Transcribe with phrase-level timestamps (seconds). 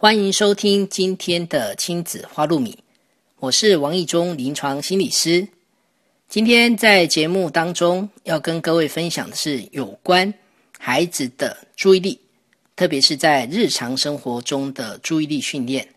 [0.00, 2.78] 欢迎收听今天的亲子花露米。
[3.40, 5.48] 我是王义忠，临床心理师。
[6.28, 10.32] 今天在节目当中要跟各位分享的是有关
[10.78, 12.16] 孩子的注意力，
[12.76, 15.88] 特别是在日常生活中的注意力训练。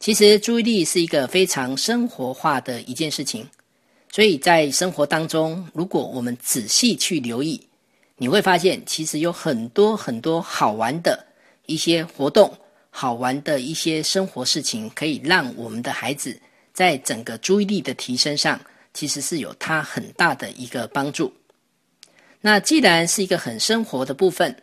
[0.00, 3.46] 其实注意力是一个非常生活化的一件事情，
[4.10, 7.64] 所以在生活当中，如果我们仔细去留意，
[8.16, 11.24] 你会发现其实有很多很多好玩的
[11.66, 12.52] 一些活动。
[12.90, 16.40] 好玩的一些生活事情，可以让我们的孩子
[16.72, 18.60] 在整个注意力的提升上，
[18.92, 21.32] 其实是有他很大的一个帮助。
[22.40, 24.54] 那既然是一个很生活的部分，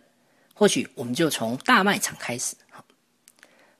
[0.54, 2.56] 或许我们就从大卖场开始。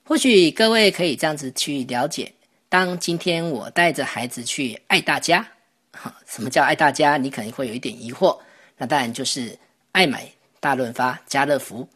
[0.04, 2.32] 或许各位可以这样子去了解：
[2.68, 5.44] 当今天我带着孩子去爱大家，
[5.92, 7.16] 哈，什么叫爱大家？
[7.16, 8.38] 你可能会有一点疑惑。
[8.76, 9.58] 那当然就是
[9.92, 11.88] 爱买大润发、家乐福。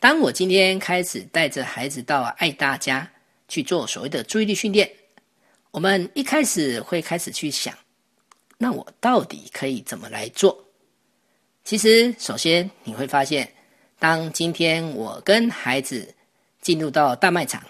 [0.00, 3.08] 当我今天开始带着孩子到爱大家
[3.48, 4.90] 去做所谓的注意力训练，
[5.70, 7.76] 我们一开始会开始去想，
[8.56, 10.64] 那我到底可以怎么来做？
[11.64, 13.52] 其实，首先你会发现，
[13.98, 16.14] 当今天我跟孩子
[16.62, 17.62] 进入到大卖场，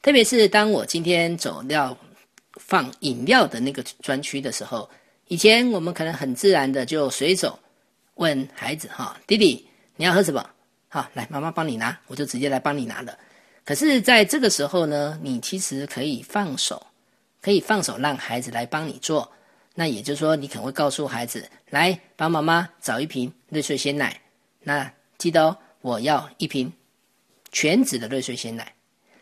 [0.00, 1.94] 特别是当我今天走到
[2.54, 4.88] 放饮料的那个专区的时候，
[5.28, 7.58] 以前我们可能很自然的就随手
[8.14, 10.48] 问孩子：“哈，弟弟，你要喝什么？”
[10.94, 13.16] 好，来，妈妈帮你拿，我就直接来帮你拿了。
[13.64, 16.86] 可是，在这个时候呢，你其实可以放手，
[17.40, 19.32] 可以放手让孩子来帮你做。
[19.74, 24.20] 那也就是说，你可能会告诉孩子，来帮妈妈找一瓶瑞穗鲜奶。
[24.60, 26.70] 那记得哦，我要一瓶
[27.52, 28.70] 全脂的瑞穗鲜奶。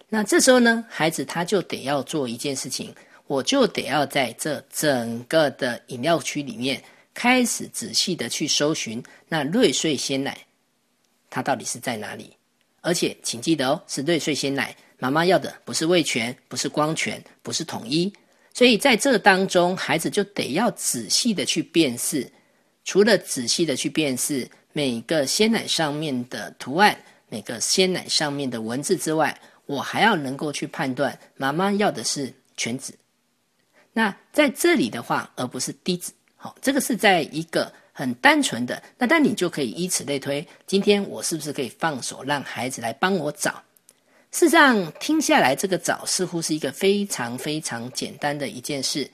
[0.09, 2.93] 那这时候呢，孩子他就得要做一件事情，
[3.29, 6.83] 我就得要在这整个的饮料区里面
[7.15, 10.37] 开始仔细的去搜寻那瑞穗鲜奶。
[11.31, 12.37] 它到底是在哪里？
[12.83, 18.13] 而且请记得哦，是瑞穗鲜奶，妈妈要的不是味全，不是光全，不是统一。
[18.55, 22.31] 所以在这当中，孩子就得要仔细的去辨识。
[22.85, 26.99] 除了仔细的去辨识每个鲜奶上面的图案、
[27.29, 32.93] 每个鲜奶上面的文字之外，我还要能够去判断妈妈要的是全脂。
[33.93, 36.11] 那在这里的话，而不是低脂。
[36.35, 37.71] 好，这个是在一个。
[38.01, 40.47] 很单纯的，那但你就可以以此类推。
[40.67, 43.63] 今天我是不是可以放手让孩子来帮我找？
[44.33, 49.07] 事实上，听下来这个找似乎是一个非常非常简单的一件事，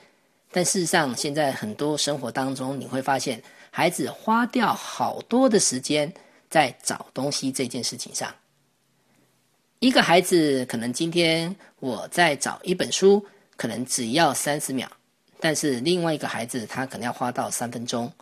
[0.53, 3.43] 但事实上，现在很多生活当中你会发现，
[3.73, 6.13] 孩子花掉好多的时间
[6.49, 8.33] 在找东西这件事情上。
[9.81, 13.27] 一个孩子可能今天我在找一本书，
[13.57, 14.89] 可能只要三十秒，
[15.41, 18.13] 但是另外一个孩子他可能要花到三分钟。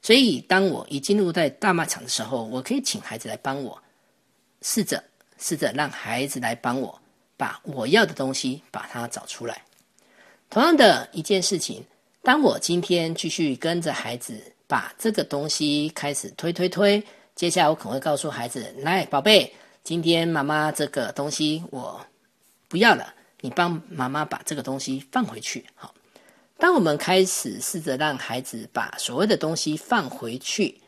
[0.00, 3.76] 所以，当我一进入在大卖场的时候，我可以请孩子来帮我，
[4.62, 5.02] 试着
[5.38, 6.98] 试着让孩子来帮我
[7.36, 9.62] 把我要的东西把它找出来。
[10.48, 11.84] 同样的一件事情，
[12.22, 17.02] 当我今天继续跟着孩子把这个东西开始推推推，
[17.34, 22.00] 接下来我可能会告诉孩子：“来，宝贝，今天妈妈这个东西我
[22.68, 25.92] 不要了，你帮妈妈把这个东西放回去。”好。
[26.58, 30.80] 当我们开始试着让孩子把所谓的东西放回去，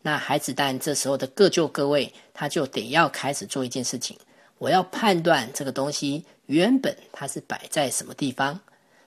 [0.00, 4.16] 那孩子当然这时候的各就各位，他就得要开始做一件事情。
[4.56, 8.58] 我要判断这个东西原本它是摆在什么地方，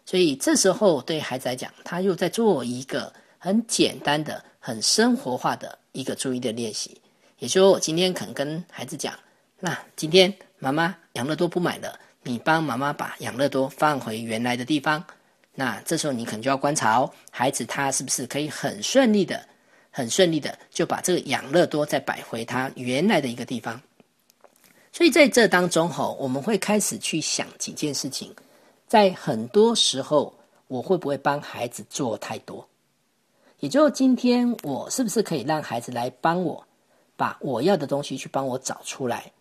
[0.05, 7.01] 所以这时候对孩子来讲，他又在做一个很简单的、很生活化的一个注意的练习。
[7.39, 9.11] 也就是，我今天可能跟孩子讲：
[9.59, 15.03] 那今天妈妈养乐多不买了，你帮妈妈把养乐多放回原来的地方。
[15.53, 19.45] 那这时候你可能就要观察哦，孩子他是不是可以很顺利的、
[19.89, 23.81] 很顺利的就把这个养乐多再摆回他原来的一个地方。
[24.93, 28.33] 所以在这当中吼，我们会开始去想几件事情。
[28.87, 30.33] 在很多时候，
[30.67, 32.67] 我会不会帮孩子做太多？
[33.59, 36.65] 也就今天，我是不是可以让孩子来帮我，
[37.15, 39.31] 把我要的东西去帮我找出来？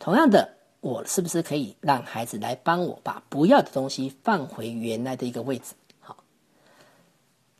[0.00, 0.55] 同样的，
[0.86, 5.74] 我是不是可以让孩子来帮我把不要的东西放回原来的一个位置？
[5.98, 6.16] 好，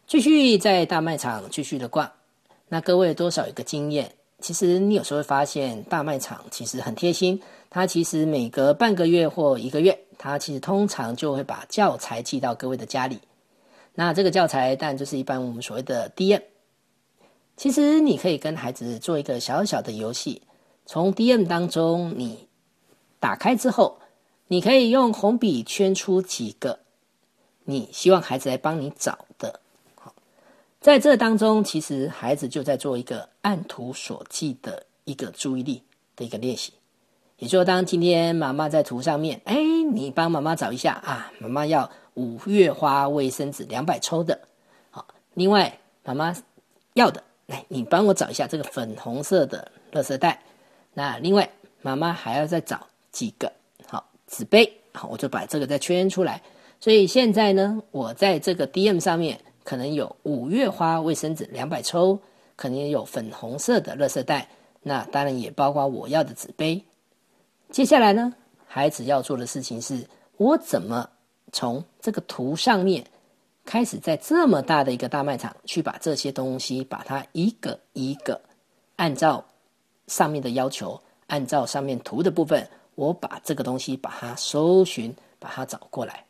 [0.07, 2.11] 继续在大卖场继续的逛。
[2.69, 4.13] 那各位多少有个经验？
[4.39, 13.19] 其实你有时候会发现，大卖场其实很贴心，它其实每隔半个月或一个月，它其实通常就会把教材寄到各位的家里。
[13.95, 16.43] 那这个教材，当然就是一般我们所谓的 DM。
[17.57, 20.43] 其实你可以跟孩子做一个小小的游戏，
[20.85, 22.46] 从 DM 当中你
[23.21, 23.99] 打开之后，
[24.47, 26.79] 你可以用红笔圈出几个
[27.65, 29.61] 你希望孩子来帮你找的。
[29.95, 30.15] 好，
[30.81, 35.83] 在这当中，其实孩子就在做一个按图索骥的一个注意力
[36.15, 36.73] 的一个练习。
[37.39, 39.57] 也就是当今天妈妈在图上面，哎，
[39.93, 41.91] 你帮妈妈找一下啊，妈妈要。
[42.17, 44.41] 五月花卫生纸两百抽的，
[44.91, 45.07] 好。
[45.35, 46.35] 另外，妈妈
[46.95, 50.43] 要的，来，你帮我找一下这个粉红色的垃圾袋。
[50.95, 51.47] 那另外，
[51.83, 52.87] 妈妈还要再找
[53.17, 53.51] 几个
[53.89, 56.43] 好纸杯，好，我就把这个再圈出来。
[56.79, 62.21] 所以现在呢，我在这个 DM 上面可能有五月花卫生纸两百抽，
[62.57, 64.47] 可能也有粉红色的垃圾袋，
[64.83, 66.85] 那当然也包括我要的纸杯。
[67.71, 68.35] 接下来呢，
[68.67, 71.09] 孩子要做的事情是我怎么。
[71.53, 73.03] 从这个图上面
[73.65, 78.39] 开始，在这么大的一个大卖场，去把这些东西，把它一个一个
[78.97, 79.43] 按照
[80.09, 86.25] 上面的要求，按照上面图的部分，我把这个东西把它搜寻，把它找过来。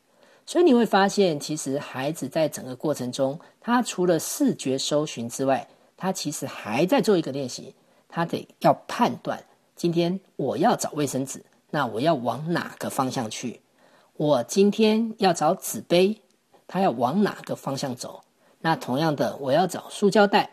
[0.45, 5.67] 所以你会发现，其实孩子在整个过程中，他除了视觉搜寻之外，
[5.97, 7.75] 他其实还在做一个练习，
[8.09, 9.43] 他得要判断，
[9.75, 13.61] 今天我要找卫生纸，那我要往哪个方向去？
[14.17, 16.21] 我今天要找纸杯，
[16.69, 18.23] 他要往哪个方向走？
[18.61, 20.49] 那同样的，我要找塑胶袋、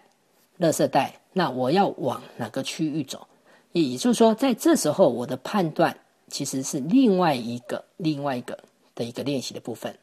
[0.60, 3.28] 垃圾袋，那我要往哪个区域走？
[3.72, 5.98] 也就是说，在这时候，我的判断
[6.34, 8.58] 其实是另外一个、另外一个
[8.96, 9.96] 的一个练习的部分。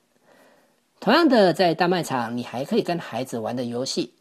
[1.01, 4.13] 同样的，在大卖场，你还可以跟孩子玩的游戏，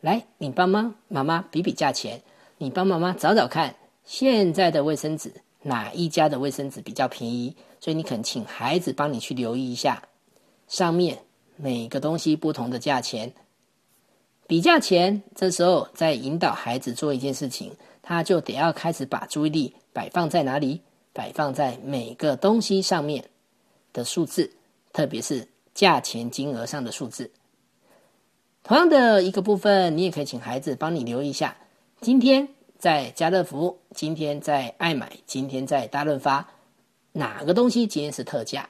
[0.00, 2.22] 来，你帮忙妈妈比比价钱，
[2.56, 3.76] 你帮妈妈找找看，
[4.06, 5.30] 现在的卫生纸
[5.60, 7.54] 哪一家的卫生纸比较便宜？
[7.78, 10.02] 所以你肯请孩子帮你去留意一下，
[10.66, 11.18] 上面
[11.56, 13.30] 每个东西不同的价钱，
[14.46, 15.22] 比价钱。
[15.34, 20.80] 这时候在引导孩子做一件事情，他就得要开始把注意力摆放在哪里？
[21.14, 23.24] 摆放在每个东西上面
[23.94, 24.50] 的数字，
[24.92, 27.30] 特别是价钱金额上的数字。
[28.62, 31.56] 同样的一个部分，你也可以请孩子帮你留意一下，
[32.00, 32.46] 今天
[32.78, 36.46] 在家乐福，今天在爱买，今天在大润发。
[37.12, 38.68] 哪个东西今天是特价？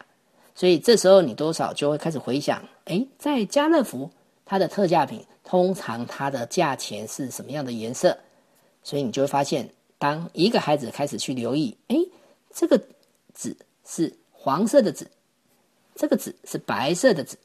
[0.54, 4.10] 所以这时候你多少就会开始回想：哎，在家乐福，
[4.44, 8.16] 它的特价品通常它的价钱是什么样的颜色？
[8.82, 11.96] 所以你就会发现，当一个孩子开始去留意：哎，
[12.54, 12.80] 这个
[13.34, 15.06] 纸是黄色的纸，
[15.96, 17.36] 这个纸是白色的纸。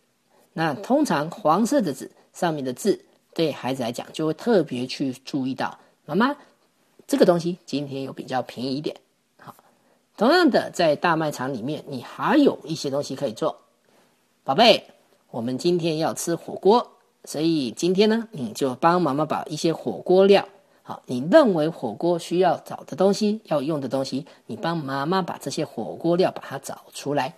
[0.54, 3.04] 那通常黄色的纸上面的字，
[3.34, 6.36] 对孩子来讲就会特别去注意到：妈妈，
[7.08, 8.96] 这个东西今天有比较便宜一点。
[9.38, 9.56] 好
[10.16, 13.60] 同样的，在大卖场里面，你还有一些东西可以做。
[14.44, 14.84] 宝贝，
[15.32, 16.92] 我们今天要吃火锅，
[17.26, 20.48] 所以今天呢，你就帮妈妈把一些火锅料，
[20.90, 27.36] 好，你认为火锅需要找的东西、要用的东西，你帮妈妈把这些火锅料把它找出来。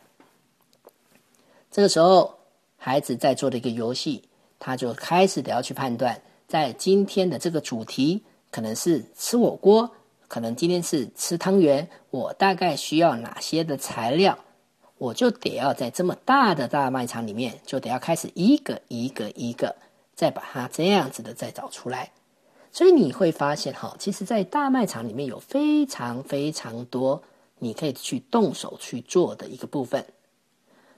[1.69, 2.33] 这个时候，
[2.77, 4.23] 孩子在做的一个游戏，
[4.57, 9.91] 他就开始得要去判断，在今天的这个主题，可能是吃火锅。
[10.29, 14.39] 可能今天是吃汤圆，我大概需要哪些的材料，
[14.97, 19.75] 我就得要在这么大的大卖场里面，就得要开始一个一个一个，
[20.15, 22.13] 再把它这样子的再找出来。
[22.71, 27.21] 所以你会发现，哈，其实，在大卖场里面有非常非常多
[27.59, 30.05] 你可以去动手去做的一个部分。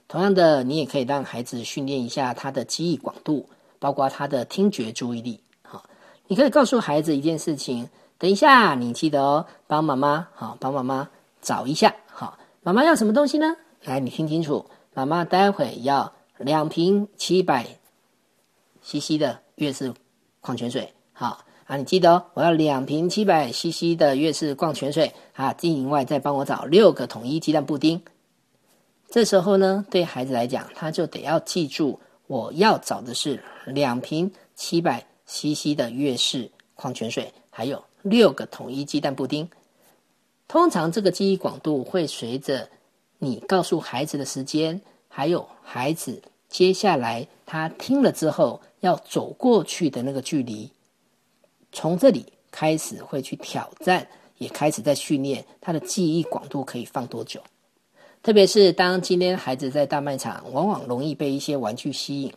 [0.06, 5.40] 同样的，你也可以让孩子训练一下他的记忆广度，包括他的听觉注意力。
[5.62, 5.84] 好，
[6.28, 7.88] 你可以告诉孩子一件事情。
[8.18, 11.10] 等一下，你记得哦，帮妈妈好，帮妈妈
[11.42, 12.38] 找一下好。
[12.62, 13.56] 妈妈要什么东西呢？
[13.82, 14.64] 来，你听清楚，
[14.94, 17.66] 妈妈待会要两瓶七百
[18.82, 19.92] CC 的悦氏
[20.40, 20.92] 矿泉水。
[21.12, 25.54] 好啊，你记得哦，我要两瓶七百 CC 的悦氏矿泉水啊。
[25.60, 28.02] 另外再帮我找六个统一鸡蛋布丁。
[29.08, 37.84] 这时候呢，对孩子来讲，他就得要记住，我要找的是两瓶七百 CC 的悦氏矿泉水，还有。
[38.02, 39.48] 六个统一鸡蛋布丁，
[40.46, 42.68] 通常这个记忆广度会随着
[43.18, 44.78] 你告诉孩子的时间，
[45.08, 50.70] 还有孩子接下来他听了之后要走过去的那个距离，
[51.74, 54.06] 从这里开始会去挑战，
[54.38, 57.42] 也开始在训练他的记忆广度可以放多久。
[58.22, 62.32] 特别是当今天孩子在大卖场，往往容易被一些玩具吸引。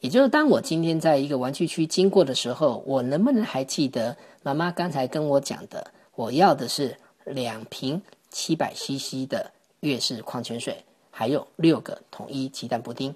[0.00, 5.92] 也就是当我今天在一个玩具区经过的时候，我能不能还记得妈妈刚才跟我讲的？
[6.14, 8.00] 我要的是两瓶
[8.30, 13.14] 七百 CC 的悦氏矿泉水，还有六个统一鸡蛋布丁。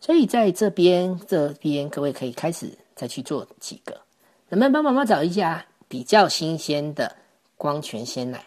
[0.00, 4.00] 所以在这边，这边各位可以开始再去做几个，
[4.50, 7.14] 能不能帮妈妈找一下比较新鲜的
[7.56, 8.44] 光泉鲜奶？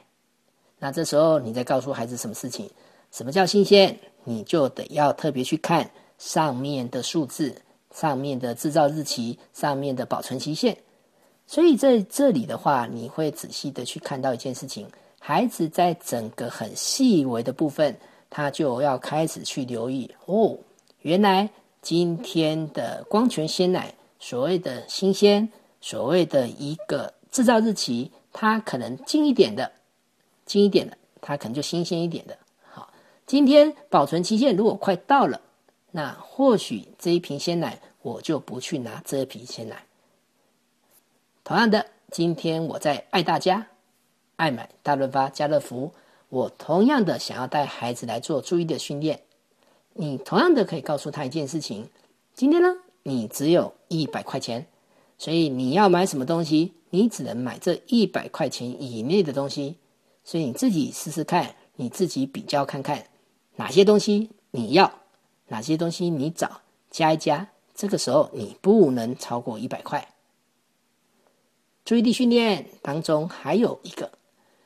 [0.77, 2.69] 那这时候你再告诉孩子什么事情？
[3.09, 3.97] 什么叫新鲜？
[4.25, 7.55] 你就得要特别去看上面的数字、
[7.91, 10.77] 上面的制造日期、上面的保存期限。
[11.47, 14.85] 所以在这里的话，你会仔细的去看到一件事情：
[15.19, 17.95] 孩子在整个很细微的部分，
[18.29, 20.57] 他就要开始去留意哦，
[20.99, 21.49] 原来
[21.81, 25.47] 今天的光泉鲜奶所谓的新鲜，
[25.83, 29.69] 所谓的一个制造日期，它可能近一点的。
[30.45, 32.37] 近一点的，它可能就新鲜一点的。
[32.71, 32.89] 好，
[33.25, 35.41] 今天保存期限如果快到了，
[35.91, 39.83] 那或许这一瓶鲜奶我就不去拿这一瓶鲜奶。
[41.43, 43.67] 同样的，今天我在爱大家、
[44.37, 45.91] 爱买大润发、家乐福，
[46.29, 49.21] 我同样的想要带孩子来做注意的训练。
[49.91, 51.89] 你同样的可以告诉他一件事情：
[52.33, 52.69] 今天呢，
[53.03, 54.65] 你只有一百块钱，
[55.17, 59.77] 所以你要买什么东西，你只能买这一百块钱以内的东西。
[60.23, 63.05] 所以你自己试试看，你自己比较看看，
[63.55, 64.91] 哪些东西你要，
[65.47, 67.49] 哪些东西你找，加一加。
[67.75, 70.07] 这个时候你不能超过一百块。
[71.83, 74.11] 注意力训练当中还有一个，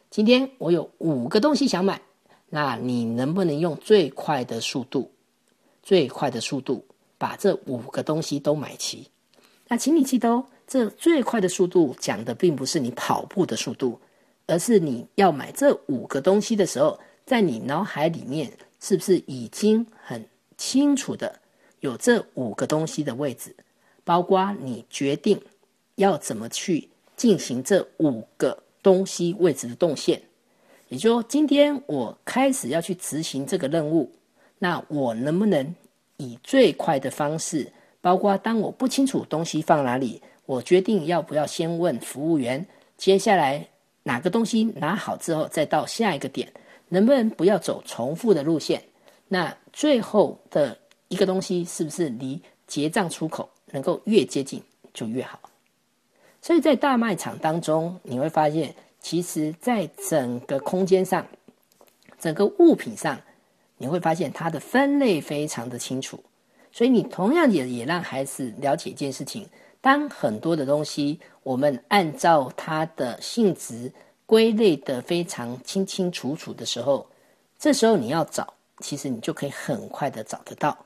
[0.10, 2.01] 今天我有五个东西想买，
[2.50, 5.12] 那你能不能用最快的速度，
[5.82, 6.86] 最快的速度
[7.18, 9.08] 把这五个东西都买齐？
[9.67, 14.00] 那请你记得哦，这最快的速度讲的并不是你跑步的速度。
[14.50, 21.38] 而是你要买这五个东西的时候，在你脑海里面是不是已经很清楚的
[21.81, 23.53] 有这五个东西的位置？
[24.05, 25.38] 包括你决定
[25.95, 30.21] 要怎么去进行这五个东西位置的动线。
[30.88, 34.09] 也就说，今天我开始要去执行这个任务，
[34.59, 35.75] 那我能不能
[36.15, 37.69] 以最快的方式？
[38.01, 42.66] 包括当我不清楚东西放哪里，我决定要不要先问服务员。
[42.98, 43.68] 接下来。
[44.04, 46.50] 哪个东西拿好之后，再到下一个点，
[46.88, 48.82] 能不能不要走重复的路线？
[49.27, 50.77] 那最后的
[51.10, 54.63] 一个东西是不是离结账出口能够越接近
[54.94, 55.38] 就越好？
[56.42, 61.27] 所以在大卖场当中，你会发现，其实在整个空间上、
[62.18, 63.20] 整个物品上，
[63.77, 66.24] 你会发现它的分类非常的清楚。
[66.71, 69.47] 所以你同样也也让孩子了解一件事情。
[69.79, 73.91] 当很多的东西，我们按照它的性质
[74.25, 77.07] 归类的非常清清楚楚的时候，
[77.57, 80.77] 这时候你要找，其实你就可以很快的找得到。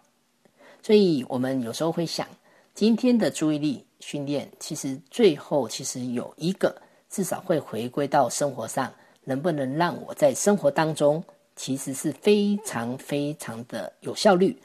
[0.83, 2.27] 所以，我们有时候会想，
[2.73, 6.75] 今天的注意力训练，其实最后其实有一个，
[7.09, 11.23] 至少会回归到生活上，能不能让我在生活当中，
[11.55, 14.59] 其实是非常非常的有效率，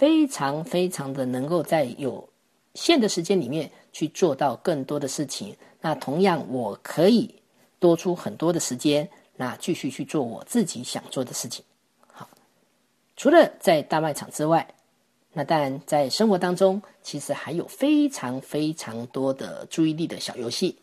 [0.00, 2.26] 非常非常的能够在有。
[2.74, 7.34] 限的时间里面去做到更多的事情，那同样我可以
[7.78, 11.62] 多出很多的时间，那继续去做我自己想做的事情。
[12.06, 12.26] 好，
[13.14, 14.66] 除了在大卖场之外，
[15.34, 20.78] 那当然在生活当中，其实还有非常非常多的注意力的小游戏。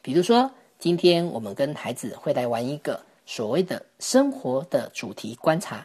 [0.00, 5.84] 比如说，今天我们跟孩子会来玩一个所谓的生活的主题观察。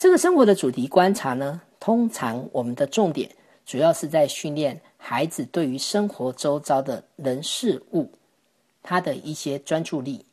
[0.00, 3.30] 这个生活的主题观察呢，通常我们的重点。
[3.66, 8.10] 主要是在训练孩子对于生活周遭的人事物，
[8.82, 10.24] 他的一些专注力，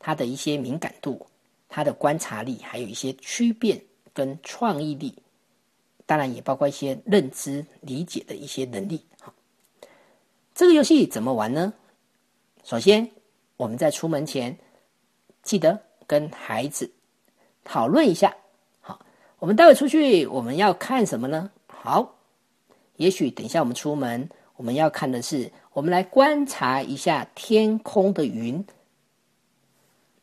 [0.00, 1.24] 他的一些敏感度，
[1.68, 3.80] 他的观察力，还有一些区变
[4.12, 5.14] 跟创意力，
[6.06, 9.00] 当然也包括一些认知理解的一些能力。
[10.56, 11.72] 这个游戏怎么玩呢？
[12.64, 13.08] 首先，
[13.56, 14.58] 我们在出门前
[15.44, 16.90] 记得跟孩子
[17.62, 18.36] 讨论一下。
[19.44, 21.50] 我们待会出去我们要看什么呢？
[21.66, 22.14] 好。
[22.96, 28.64] 也许等一下我们出门，我们要看的是，我们来观察一下天空的云。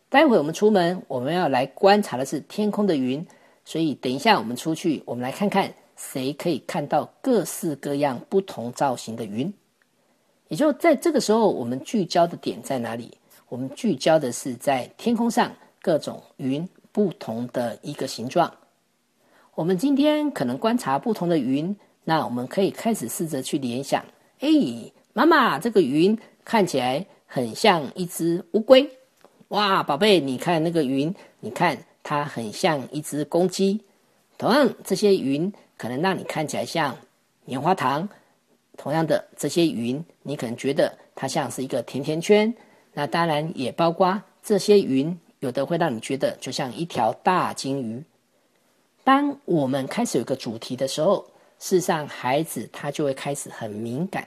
[0.09, 3.23] 待会我们出门，我们要来观察的是天空的云。
[3.63, 9.53] 所以等一下我们出去，我们来看看谁可以看到各式各样不同造型的云。
[10.47, 13.15] 也就在这个时候，我们聚焦的点在哪里？
[13.49, 18.51] 我们聚焦的是在天空上各种云不同的一个形状。
[19.53, 24.01] 我们今天可能观察不同的云，那我们可以开始试着去联想：
[24.39, 24.47] 哎，
[25.11, 28.89] 妈妈，这个云看起来很像一只乌龟。
[29.49, 33.81] 哇，宝贝，你看那个云，你看它很像一只公鸡。
[34.37, 36.95] 同样，这些云可能让你看起来像
[37.43, 38.07] 棉花糖。
[38.77, 42.51] 同样的，这些云你可能觉得它像是一个甜甜圈。
[42.93, 48.01] 那当然也包括这些云，有的会让你觉得就像一条大金鱼。
[49.11, 51.25] 当我们开始有个主题的时候，
[51.59, 54.25] 事实上孩子他就会开始很敏感，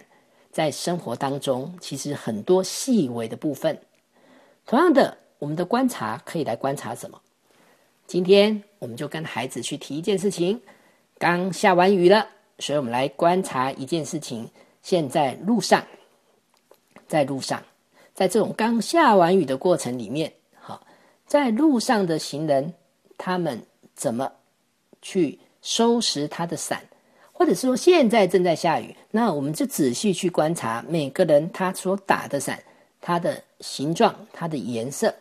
[0.52, 3.80] 在生活当中其实很多细微的部分。
[4.66, 7.18] 同样的，我们的观察可以来观察什么？
[8.06, 10.60] 今天我们就跟孩子去提一件事情，
[11.16, 12.28] 刚下完雨了。
[12.58, 14.46] 所以我们来观察一件事情：
[14.82, 15.82] 现在路上，
[17.08, 17.62] 在路上，
[18.12, 20.86] 在这种刚下完雨的过程里面，好，
[21.26, 22.74] 在路上的行人，
[23.16, 23.64] 他们
[23.94, 24.30] 怎么
[25.04, 26.82] 去收拾他的伞？
[27.30, 32.60] 或者是说，现在正在下雨，那我们就仔细去观察每个人他所打的伞，
[33.00, 35.14] 它的形状、它的颜色，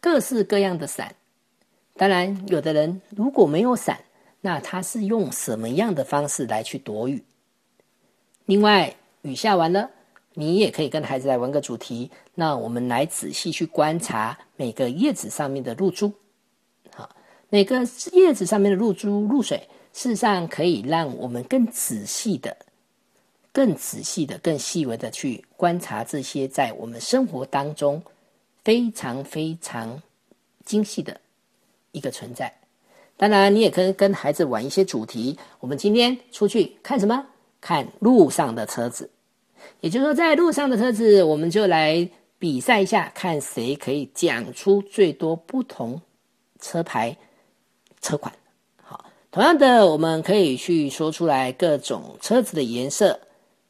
[0.00, 1.14] 各式各样的伞。
[1.96, 4.00] 当然，有的人如果没有伞。
[4.42, 7.22] 那他是用什么样的方式来去躲雨？
[8.46, 9.90] 另外，雨下完了，
[10.32, 12.10] 你也可以跟孩子来玩个主题。
[12.34, 16.10] 那我们来仔细去观察每个叶子上面的露珠。
[17.50, 22.56] 每个叶子上面的露珠、露水，事实上可以让我们更仔细的、
[23.52, 28.00] 更仔细的、更细微的去观察这些在我们生活当中
[28.62, 30.00] 非常非常
[30.64, 31.20] 精细的
[31.90, 32.54] 一个存在。
[33.16, 35.36] 当然，你也可以跟孩子玩一些主题。
[35.58, 37.26] 我们今天出去看什么？
[37.60, 39.10] 看路上的车子。
[39.80, 46.00] 也就是说，在路上的车子，我们就来比赛一下，看谁可以讲出最多不同
[46.60, 47.14] 车牌、
[48.00, 48.34] 车款。
[48.82, 53.18] 好，同样的，我们可以去说出来各种车子的颜色，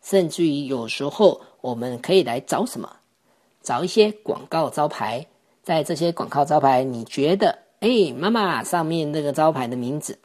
[0.03, 2.91] 甚至于有时候我们可以来找什么？
[3.63, 5.27] 找一些广告招牌。
[5.63, 7.57] 在这些广告招牌，你觉得？
[7.81, 10.19] 哎，妈妈，上面那个招牌的名字，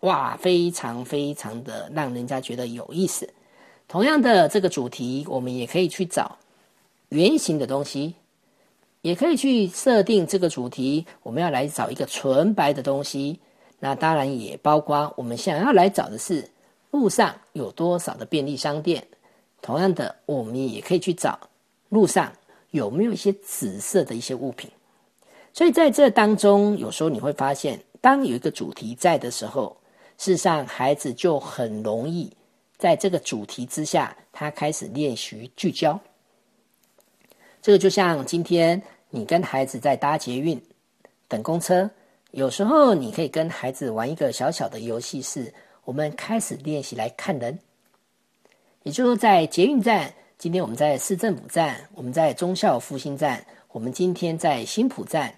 [0.00, 3.28] 哇，非常非常的让人家觉得有意思。
[3.88, 6.36] 同样的这个主题，我们也可以去找
[7.08, 8.14] 圆形的东西，
[9.00, 11.04] 也可以去设定这个主题。
[11.22, 13.40] 我们要来找一个纯白的东西，
[13.84, 16.48] 那当然也包括我们想要来找的是
[16.92, 19.04] 路上有多少的便利商店。
[19.60, 21.36] 同样的，我们也可以去找
[21.88, 22.32] 路上
[22.70, 24.70] 有没有一些紫色的一些物品。
[25.52, 29.76] 所以在这当中，有时候你会发现，当有一个主题在的时候，
[30.16, 32.32] 事实上孩子就很容易
[32.78, 35.98] 在这个主题之下，他开始练习聚焦。
[37.60, 40.62] 这个就像今天你跟孩子在搭捷运、
[41.26, 41.90] 等公车，
[42.32, 45.52] 有时候你可以跟孩子玩一个小小的游戏，是
[45.84, 47.58] 我们开始练习来看人。
[48.84, 55.32] 也就是说，在捷运站，今天我们在市政府站，我们在忠孝复兴站，我们今天在新浦站。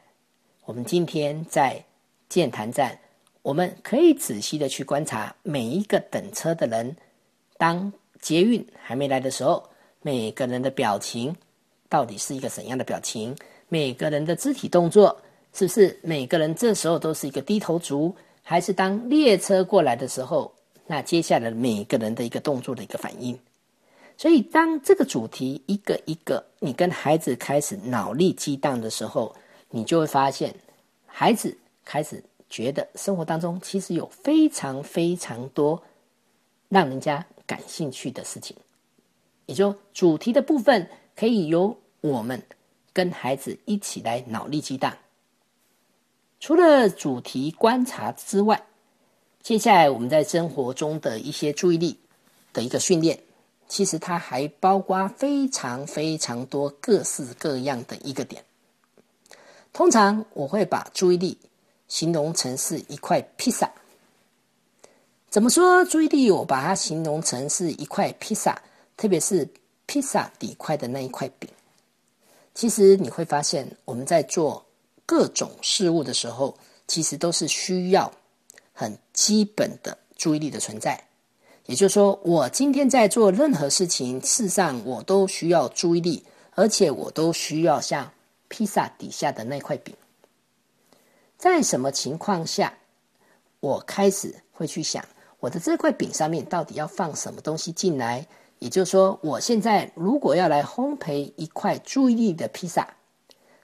[0.67, 1.85] 我们今天在
[2.29, 2.97] 建潭站，
[3.43, 6.97] 我们可以仔细的去观察每一个等车的人。
[7.59, 9.69] 当捷运还没来的时候，
[10.01, 11.35] 每个人的表情
[11.89, 13.37] 到底是一个怎样的表情？
[13.69, 15.21] 每个人的肢体动作
[15.55, 18.15] 是不是每个人这时候都是一个低头族？
[18.43, 20.53] 还是当列车过来的时候，
[20.87, 23.39] 那接下来每一个人的一个动作的一个反应？
[24.19, 29.35] 所以，当这个主题一个一个，你跟孩子开始脑力激荡的时候。
[29.71, 30.55] 你就会发现，
[31.05, 35.83] 孩子开始觉得生活当中其实有非常非常多
[36.69, 38.57] 让人家感兴趣的事情，
[39.47, 42.41] 也就主题的部分可以由我们
[42.93, 44.97] 跟孩子一起来脑力激荡。
[46.47, 48.63] 除了主题观察之外，
[49.43, 51.99] 接下来我们在生活中的一些注意力
[52.53, 53.19] 的一个训练，
[53.67, 58.45] 其实它还包括非常非常多各式各样的一个点。
[59.73, 61.39] 通常我会把注意力
[61.89, 63.73] 形容成是一块披萨。
[65.31, 66.31] 怎么说注意力？
[66.31, 68.61] 我把它形容成是一块披萨，
[68.99, 69.49] 特别是
[69.87, 71.49] 披萨底块的那一块饼。
[72.53, 74.64] 其实你会发现，我们在做
[75.07, 78.13] 各种事物的时候，其实都是需要
[78.73, 81.03] 很基本的注意力的存在。
[81.67, 88.11] 也就是说，我今天在做任何事情，事实上我都需要注意力，而且我都需要像。
[88.47, 89.97] 披萨底下的那块饼，
[91.37, 92.73] 在什么情况下，
[93.59, 95.05] 我开始会去想
[95.41, 98.25] 我的这块饼上面到底要放什么东西进来？
[98.61, 102.95] 也就是说，我现在如果要来烘焙一块注意力的披萨，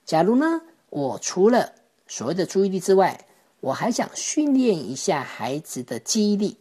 [0.04, 1.72] 假如呢，我除了
[2.06, 3.26] 所谓的注意力之外，
[3.60, 6.56] 我还想训练一下孩子的记忆力。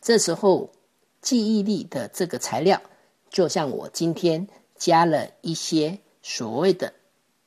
[0.00, 0.70] 这时候，
[1.20, 2.80] 记忆力的这个材料，
[3.30, 6.92] 就像我今天加了一些所谓的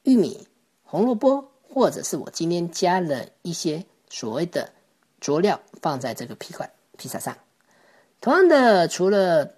[0.03, 0.47] 玉米、
[0.83, 4.71] 红萝卜，或者是我今天加了一些所谓的
[5.19, 7.37] 佐料放在这个皮块披萨上。
[8.21, 9.53] 同样的，除了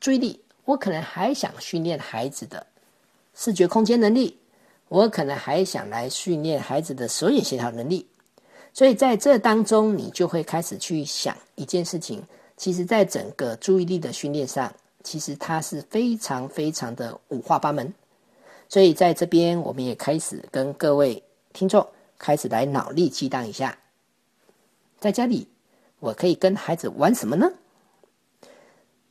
[0.00, 2.66] 注意力，我可能还想训练孩子的
[3.34, 4.39] 视觉空间能力，
[4.90, 8.04] 我可能还想来训练孩子的手眼协调能力。
[8.74, 12.20] 所以在这当中，你就会开始去想一件事情。
[12.56, 14.72] 其实，在整个注意力的训练上，
[15.04, 17.94] 其实它是非常非常的五花八门。
[18.68, 21.22] 所以在这边，我们也开始跟各位
[21.52, 21.86] 听众
[22.18, 23.78] 开始来脑力激荡一下。
[24.98, 25.46] 在家里，
[26.00, 27.48] 我可以跟孩子玩什么呢？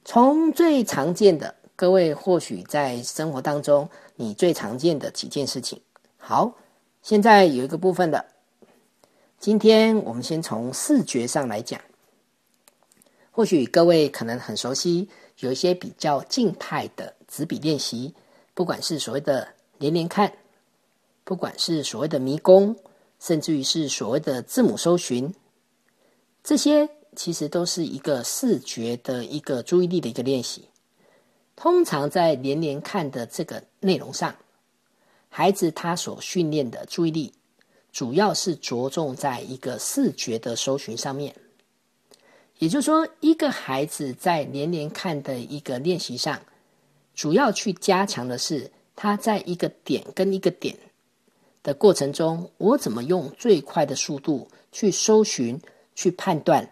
[0.04, 5.80] 从最常见的，各位或许在生活当中，你最常见的几件事情。
[6.18, 6.54] 好，
[7.02, 8.26] 现在有一个部分的，
[9.40, 11.80] 今天我们先从视觉上来讲。
[13.32, 15.08] 或许各位可能很熟悉，
[15.40, 18.14] 有一些比较静态的纸笔练习，
[18.54, 20.30] 不管是所谓的连连看，
[21.24, 22.76] 不管是所谓的迷宫，
[23.22, 25.34] 甚至于是所谓的字母搜寻，
[26.44, 26.90] 这些。
[27.16, 30.69] 其实都是一个视觉的一个注意力的一个练习。
[31.62, 34.34] 通常在连连看的这个内容上，
[35.28, 37.34] 孩子他所训练的注意力，
[37.92, 41.36] 主要是着重在一个视觉的搜寻上面。
[42.60, 46.40] 也就是说，一个孩子在连连看的一个练习上，
[47.14, 50.78] 主要去加强的是他在一个点跟一个点
[51.62, 55.60] 的过程中，我怎么用最快的速度去搜寻、
[55.94, 56.70] 去判断。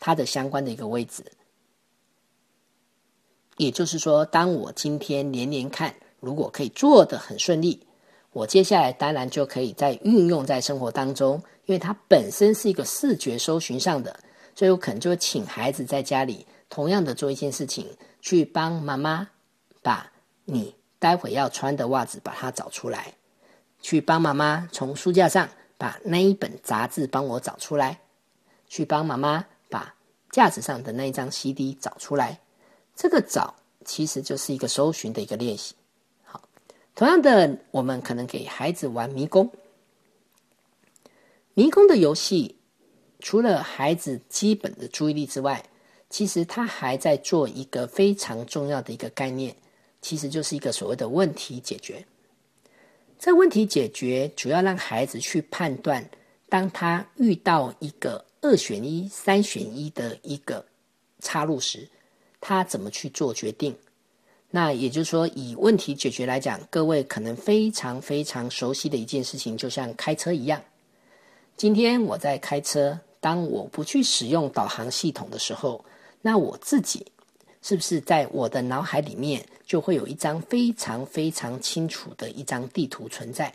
[0.00, 1.22] 它的相关的一个位置，
[3.56, 7.80] 也就是说，当我今天连连看，如果可以做的很顺利，
[8.32, 14.18] 我接下来当然就可以在运用在生活当中，因为它本身是一个视觉搜寻上的，
[14.54, 17.86] 所以我可能就会请孩子在家里同样的做一件事情，
[18.20, 19.28] 去帮妈妈
[19.82, 20.10] 把
[20.44, 23.14] 你待会要穿的袜子把它找出来，
[23.80, 28.00] 去帮妈妈从书架上把那一本杂志帮我找出来，
[28.68, 29.44] 去帮妈妈。
[29.68, 29.92] 把
[30.30, 32.38] 架子上的那一张 CD 找出来，
[32.96, 33.54] 这个找
[33.84, 35.74] 其实就是一个搜寻的一个练习。
[36.24, 36.42] 好，
[36.94, 39.48] 同样的，我们可能给孩子玩迷宫。
[41.54, 42.56] 迷宫的游戏，
[43.20, 45.62] 除了孩子基本的注意力之外，
[46.10, 49.54] 其实他还在做一个非常重要的一个概念，
[50.00, 52.04] 其实就是一个所谓的问题解决。
[53.18, 56.08] 这问题解决主要让孩子去判断，
[56.48, 58.24] 当他遇到一个。
[58.42, 60.64] 二选一、三选一的一个
[61.18, 61.88] 插入时，
[62.48, 63.74] 他怎么去做决定？
[64.52, 70.62] 那也就是说，以问题解决来讲，各位可能非常非常熟悉的一件事情，就像开车一样。
[71.56, 75.84] 今天我在开车，当我不去使用导航系统的时候，
[76.22, 77.04] 那我自己
[77.62, 83.52] 是不是在我的脑海里面就会有一张非常非常清楚的一张地图存在？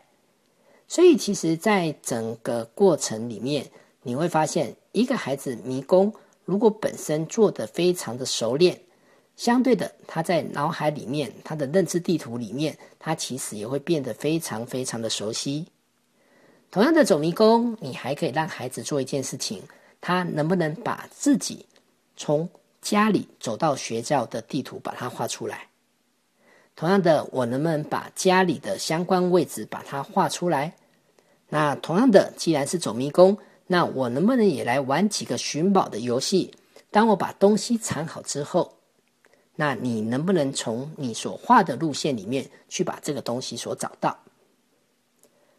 [0.89, 3.65] 所以，其实，在整个过程里面，
[4.03, 4.75] 你会发现。
[4.93, 6.13] 一个孩子迷宫，
[6.45, 8.79] 如果本身做的非常的熟练，
[9.35, 15.65] 相对的，他在脑海里面，他的认知地图里面，他其实也会变得非常非常的熟悉。
[16.69, 19.63] 同样的走迷宫，你还可以让孩子做一件事情，
[19.99, 21.65] 他能不能把自己
[22.17, 22.47] 从
[22.81, 25.67] 家里走到学校的地图把它画出来？
[26.75, 30.73] 同样的，我能不能把家里的相关位置把它画出来？
[31.49, 33.37] 那同样的，既然是走迷宫。
[33.71, 36.53] 那我能不能也来玩几个寻宝的游戏？
[36.89, 38.73] 当我把东西藏好之后，
[39.55, 44.19] 那你能不能从你所画的路线里面去把这个东西所找到？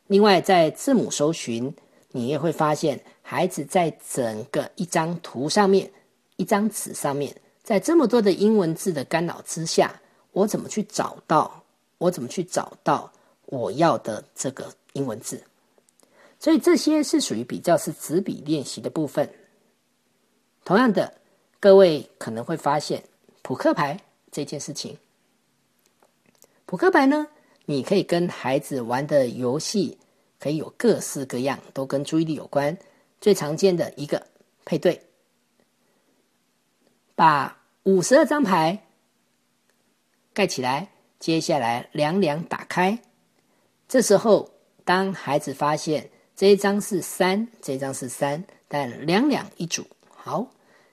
[0.08, 1.74] 另外，在字母搜寻，
[2.10, 5.90] 你也会发现，孩子在整个一张图上面、
[6.36, 9.98] 一张纸上面，在这么多的英文字的干扰之下，
[10.32, 11.64] 我怎么去找到？
[11.96, 13.10] 我怎么去找到
[13.46, 15.42] 我要的这个英文字？
[16.42, 19.32] 所以这些是属于比较是纸笔练习的部分。
[20.64, 21.14] 同样的，
[21.60, 23.00] 各位可能会发现
[23.42, 23.96] 扑克牌
[24.32, 24.98] 这件事情。
[26.66, 27.28] 扑克牌呢，
[27.66, 29.96] 你可以跟孩子玩的游戏
[30.40, 32.76] 可以有各式各样，都跟注意力有关。
[33.20, 34.26] 最常见的一个
[34.64, 35.00] 配对，
[37.14, 38.84] 把五十二张牌
[40.34, 40.88] 盖起来，
[41.20, 42.98] 接下来两两打开。
[43.86, 44.50] 这时候，
[44.84, 46.10] 当孩子发现。
[46.34, 49.84] 这一张是三，这一张是三，但两两一组。
[50.08, 50.46] 好，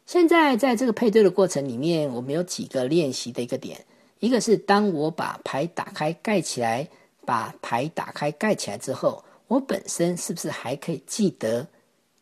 [0.06, 3.86] 现在在这个配对的过程里面，我们有几个练习的一个点。
[4.20, 6.88] 一个是当我把牌打开盖起来，
[7.26, 11.66] 把牌打开盖起来之后，我本身是不是还可以记得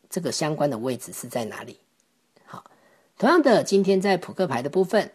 [0.09, 1.79] 这个相关的位置是在哪里。
[2.45, 2.63] 好，
[3.17, 5.11] 同样的，今天在扑克牌的部分，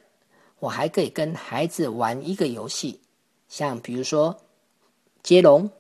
[0.59, 3.01] 我还可以跟孩子玩一个游戏，
[3.49, 4.37] 像比如说
[5.23, 5.71] 接龙，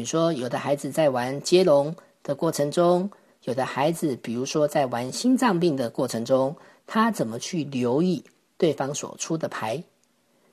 [0.00, 3.10] 比如说有的孩子在玩接龙的过程中，
[3.42, 8.24] 有的孩子比如说在玩心脏病的过程中，他怎么去留意
[8.56, 9.84] 对方所出的牌，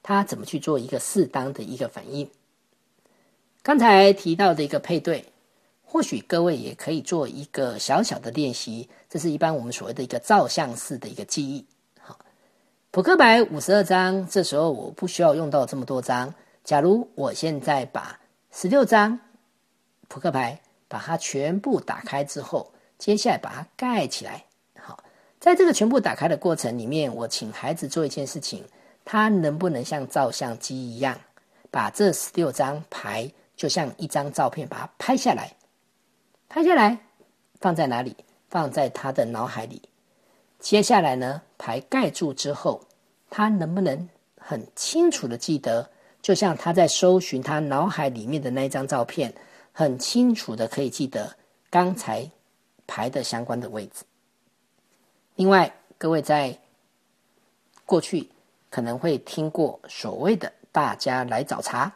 [0.03, 2.29] 他怎么去做一个适当的一个反应。
[3.63, 5.23] 刚才提到的一个配对，
[5.81, 8.89] 或许各位也可以做一个小小的练习。
[9.09, 11.65] 这是一般我们所谓的一个照相式的一个记忆。
[12.01, 12.19] 好，
[12.91, 16.35] 扑克牌五十二张，这时候我不需要用到这么多张。
[16.65, 18.19] 假如我现在把
[18.51, 19.17] 十六张
[20.07, 24.43] 扑克牌把它全部打开之后，接下来把它盖起来。
[24.79, 25.03] 好，
[25.39, 28.63] 在这个全部打开的过程里面，我请孩子做一件事情，
[29.03, 31.19] 他能不能像照相机一样，
[31.69, 33.31] 把这十六张牌？
[33.55, 35.51] 就像一张照片，把它拍下来，
[36.47, 36.95] 拍下来
[37.59, 38.15] 放在哪里？
[38.49, 39.81] 放在他的脑海里。
[40.59, 42.79] 接下来呢，牌盖住之后，
[43.29, 44.07] 他能不能
[44.39, 45.89] 很清楚的记得？
[46.21, 49.33] 就像他在搜寻他脑海里面的那一张照片，
[49.79, 51.31] 很清楚的可以记得
[51.69, 52.27] 刚才
[52.87, 54.03] 排的相关的位置。
[55.35, 56.57] 另外，各位在
[57.85, 58.27] 过去
[58.71, 61.93] 可能会听过所谓的“大家来找茬”。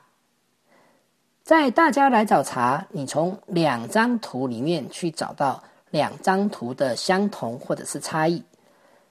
[1.41, 8.43] 在大家来找茬，你从两张图里面去找到两张图的相同或者是差异，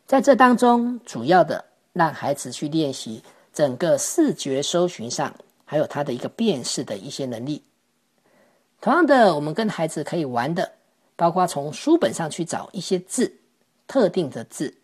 [0.07, 3.21] 在这当中，主要的让孩子去练习
[3.53, 7.61] 整个视觉搜寻上，还有他的一个辨识的一些能力。
[8.81, 10.73] 同样的，我们跟孩子可以玩的，
[11.15, 13.31] 包括从书本上去找一些字，
[13.87, 14.75] 特定的字，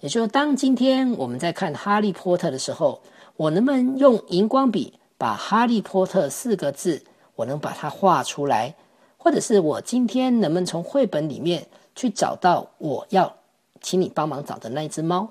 [0.00, 3.00] 也就是当今天我们在看《哈利波特》的时候，
[3.36, 4.94] 我能不能用荧光笔？
[5.16, 8.74] 把“哈利波特”四个字，我能把它画出来，
[9.16, 13.36] 或者是我今天能不能从绘本里面去找到我要
[13.80, 15.28] 请你帮忙找的那一只猫？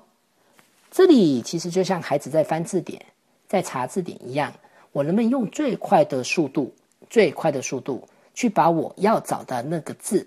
[0.90, 3.04] 这里其实就像孩子在翻字典、
[3.46, 4.52] 在查字典一样，
[4.92, 6.74] 我能不能用最快的速度、
[7.10, 10.26] 最快的速度去把我要找的那个字、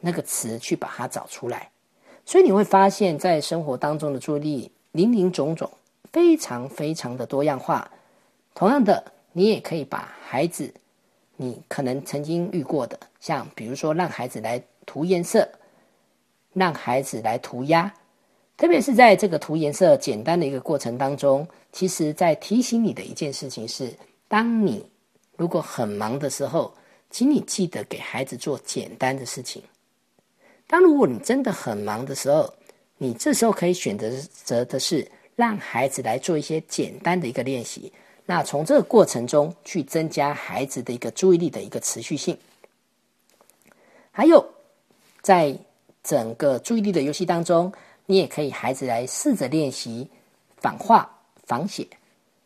[0.00, 1.70] 那个词去把它找出来？
[2.24, 5.70] 所以你会发现在生活当中的注意力林林总总，
[6.12, 7.90] 非常非常的多样化。
[8.54, 9.02] 同样的，
[9.32, 10.72] 你也可以把孩子，
[11.36, 15.48] 你可能曾经遇过的，像比如说让孩子来涂颜色，
[16.52, 17.92] 让孩子来涂鸦，
[18.56, 23.92] 特别是在这个涂颜色简单的一个过程当中，其实在提醒你的一件事情是：
[24.28, 24.84] 当你
[25.42, 26.72] 如果很忙的时候，
[27.10, 29.60] 请你记得给孩子做简单的事情。
[30.68, 32.54] 当如果你真的很忙的时候，
[32.96, 37.92] 你这时候可以选择择的是让孩子来做一些简单的一个练习。
[38.24, 42.38] 那从这个过程中去增加孩子的一个注意力的一个持续性，
[44.12, 44.46] 还有
[45.22, 45.52] 在
[46.04, 47.72] 整个注意力的游戏当中，
[48.06, 50.08] 你也可以孩子来试着练习
[50.58, 51.12] 仿画、
[51.48, 51.84] 仿写，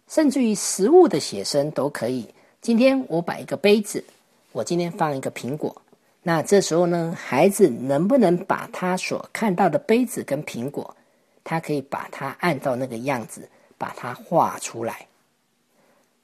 [0.09, 2.27] 甚至于实物的写生都可以。
[2.67, 4.03] 今天我摆一个杯子，
[4.51, 5.81] 我今天放一个苹果，
[6.25, 10.97] 那这时候呢，孩子能不能把他所看到的杯子跟苹果，
[11.45, 13.49] 他可以把它按照那个样子
[13.79, 15.07] 把它画出来？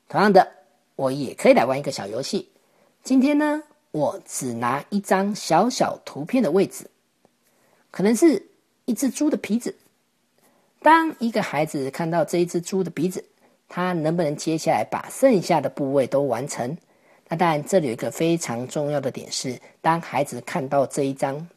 [0.08, 0.50] 同样的，
[0.96, 2.48] 我也可以来玩一个小游戏。
[3.04, 6.90] 今天呢，我只拿一张小小图片的位置，
[7.92, 8.44] 可能是
[8.86, 9.72] 一只猪的鼻子。
[10.80, 13.24] 当一个孩子看到这一只猪的鼻子，
[13.74, 16.76] 他能不能接下来把剩下的部位都完成？
[17.26, 21.48] 那当然，这里有一个非常重要的点是，当孩子看到这一张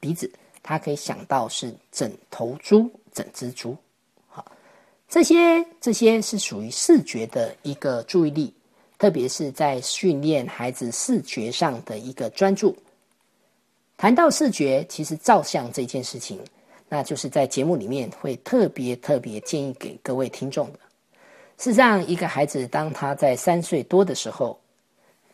[0.00, 3.76] 鼻子，他可以想到是整头猪、整只猪。
[4.28, 4.42] 好
[5.10, 8.54] 这些这些是属于视觉的一个注意力，
[8.96, 12.74] 特别是在训练孩子视觉上的一个专注。
[13.98, 16.40] 谈到视觉，其实照相这件事情，
[16.88, 20.78] 那就是在节目里面会特别特别建议给各位听众的。
[21.58, 24.58] 事实上，一个孩子当他在三岁多的时候，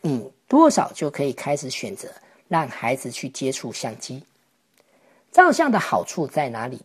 [0.01, 2.09] 你多少就可以开始选择
[2.47, 4.23] 让孩子去接触相机。
[5.33, 6.77] 照相的好处在哪里？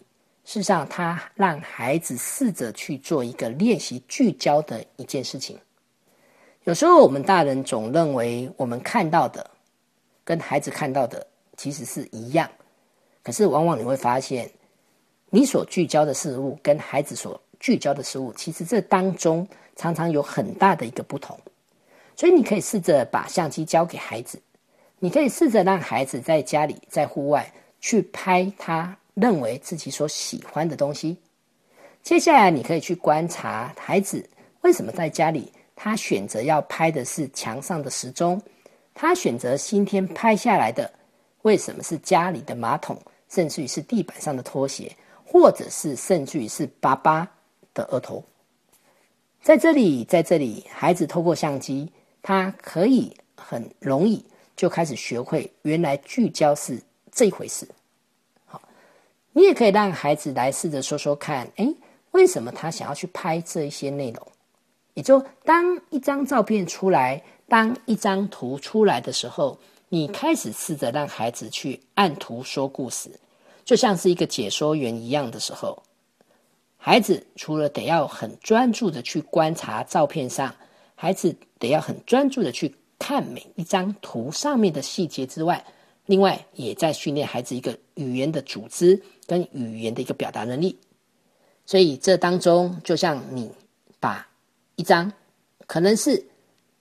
[0.44, 5.60] 事实上，他让孩子试着去做一个练习聚焦的一件事情。
[6.64, 9.48] 有时候，我们大人总认为我们看到的
[10.24, 11.26] 跟孩子看到的
[11.58, 12.50] 其实是一样，
[13.22, 14.50] 可是往往你会发现，
[15.30, 21.40] 你所聚焦的事物跟孩子所聚焦的事物，其实这当中常常有很大的一个不同。
[22.16, 24.42] 所以，你可以试着把相机交给孩子，
[25.00, 28.98] 你可以试着让孩子在家里、在户外去拍他。
[29.20, 31.18] 认为自己所喜欢的东西。
[32.04, 34.24] 接下来，你可以去观察孩子
[34.62, 38.40] 为什么在家里，他选择要拍的是墙上的时钟，
[38.94, 40.94] 他选择今天拍下来的
[41.42, 42.96] 为什么是家里的马桶，
[43.28, 47.28] 甚至于是地板上的拖鞋，或者是甚至于是爸爸
[47.78, 48.24] 的额头。
[49.44, 51.90] 在这里，在这里，孩子透过相机，
[52.22, 57.68] 他可以很容易就开始学会，原来聚焦是这一回事。
[58.46, 58.62] 好，
[59.32, 61.74] 你也可以让孩子来试着说说看，哎，
[62.12, 64.28] 为什么他想要去拍这一些内容？
[64.96, 69.58] 也就当一张照片出来，当一张图出来的时候，
[69.90, 73.12] 你开始试着让孩子去按图说故事，
[73.64, 75.84] 就像是一个解说员一样的时候，
[76.78, 80.56] 孩子除了得要很专注的去观察照片上，
[80.96, 85.64] 孩子得要很专注的去看每一张图上面的细节之外，
[86.06, 90.80] 另外也在训练孩子一个语言的组织跟语言的一个表达能力。
[91.66, 93.52] 所以这当中，就像你
[94.00, 94.26] 把
[94.76, 95.12] 一张
[95.66, 96.26] 可能是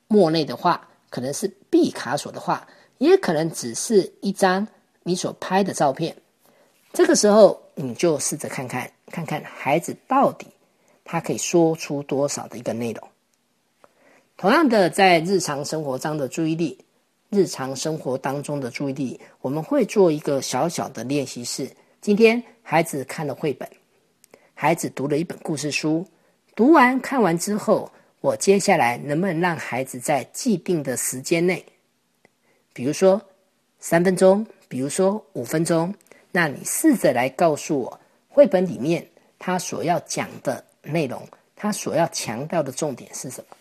[0.07, 2.65] 莫内的画，可能是毕卡索的画，
[2.99, 4.69] 也可能只是一张
[5.03, 6.17] 你所拍的照片。
[6.93, 10.47] 这个时候，你就试着看看，看看孩子到底
[11.05, 13.09] 他可以说出多少的一个内容。
[14.37, 16.79] 同样的，在日常生活中的注意力，
[17.31, 21.71] 日常生活当中的注意力，我们会做一个小小的练习室。
[22.01, 23.69] 今天孩子看了绘本，
[24.53, 26.07] 孩子读了一本故事书。
[26.55, 27.91] 读完看完之后，
[28.21, 31.65] 我接下来能不能让孩子在既定的时间内，
[32.73, 33.21] 比如说
[33.79, 35.95] 三分钟，比如说五分钟，
[36.31, 38.01] 那你试着来告诉我，
[38.37, 43.57] 绘本里面他所要讲的内容，他所要强调的重点是什么？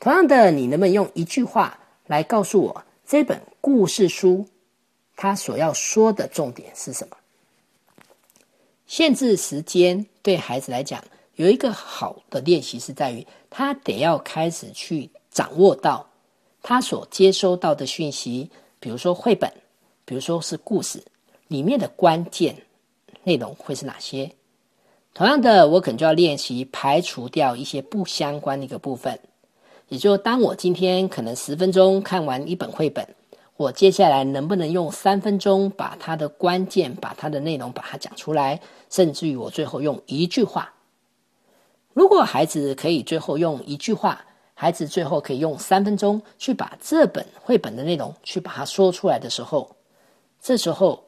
[0.00, 4.48] 同样的，你能不能用一句话来告诉我这本故事书
[5.16, 7.16] 他所要说的重点是什么？
[8.86, 11.04] 限制时间对孩子来讲。
[11.34, 16.08] 有一个好的练习是在于，他得要开始去掌握到
[16.62, 19.52] 他所接收到的讯息，比如说绘本，
[20.06, 21.04] 比如说是故事
[21.48, 22.56] 里面的关键
[23.24, 24.30] 内容会是哪些。
[25.12, 29.18] 同样的，我可能就要练习排除掉一些不相关的一个部分。
[29.88, 33.06] 也就当我今天可能十分钟看完一本绘本，
[33.56, 38.60] 我接下来能不能用三分钟把它的关键、把它的内容把它讲出来，
[38.90, 40.72] 甚至于我最后用一句话。
[41.92, 49.76] 如果孩子可以最后用一句话，孩子最后可以用三分钟去把这本绘本的内容去把它说出来的时候，
[50.40, 51.04] 这时候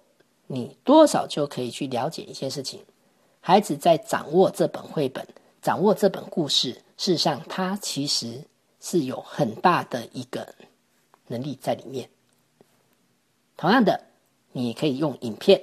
[0.46, 2.80] 你多少就可以去了解一些事情：
[3.40, 5.26] 孩子在掌握这本绘本、
[5.60, 8.40] 掌握这本故事，事实上他其实
[8.80, 10.46] 是有很大的一个
[11.26, 12.08] 能力在里面。
[13.56, 14.00] 同样的，
[14.52, 15.60] 你可以用影片，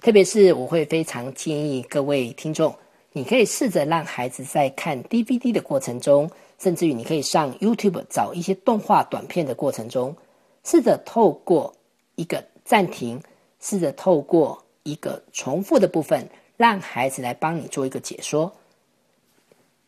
[0.00, 2.74] 特别是我会非常建议各位听众。
[3.12, 10.16] 你可以试着让孩子在看 DVD 的过程中，甚至于你可以上 YouTube 找一些动画短片的过程中，
[10.64, 11.74] 试着透过
[12.14, 13.22] 一个暂停，
[13.62, 18.54] 试着透过一个重复的部分，让孩子来帮你做一个解说。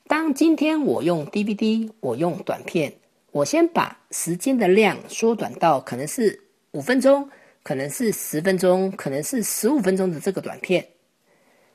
[0.07, 2.95] 当今天我用 DVD，我用短片，
[3.33, 7.29] 我先把时间的量缩短到可能是五分钟，
[7.63, 10.87] 可能是十分钟，可能是十五分钟的这个短片。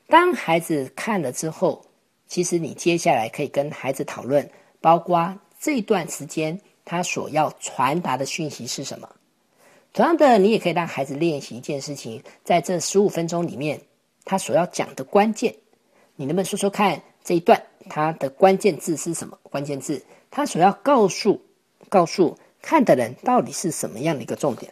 [0.08, 1.86] 当孩子看了之后，
[2.28, 9.10] 其实你接下来可以跟孩子讨论，包括这段时间他所要传达的讯息是什么。
[9.94, 13.82] 同样的，你也可以让孩子练习一件事情，在这十五分钟里面，
[14.26, 15.56] 他所要讲的关键，
[16.16, 19.38] 你能不能说说看这一段他的关键字是什么？
[19.44, 21.42] 关键字他所要告诉
[21.90, 24.72] 告诉看的人到底是什么样的一个重点？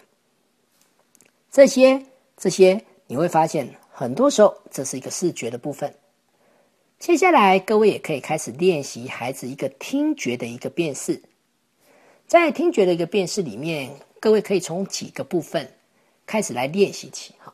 [1.52, 2.04] 这些
[2.36, 3.68] 这些你会发现。
[4.00, 5.92] 很多时候，这是一个视觉的部分。
[7.00, 11.20] 接下来，各位也可以开始练习孩子一个听觉的一个辨识。
[12.28, 15.72] 在听觉的一个辨识里面，各位可以从几个部分
[16.26, 17.34] 开始来练习起。
[17.40, 17.54] 哈，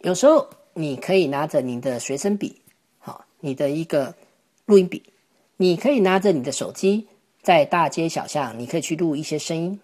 [0.00, 2.60] 有时候你可以拿着你的随身笔，
[2.98, 4.14] 好，你的一个
[4.66, 5.02] 录音笔，
[5.56, 7.06] 你可以拿着你的手机，
[7.42, 9.80] 在大街小巷，你可以去录一些声音。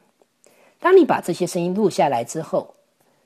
[0.79, 2.75] 当你把这些声音录下来之后，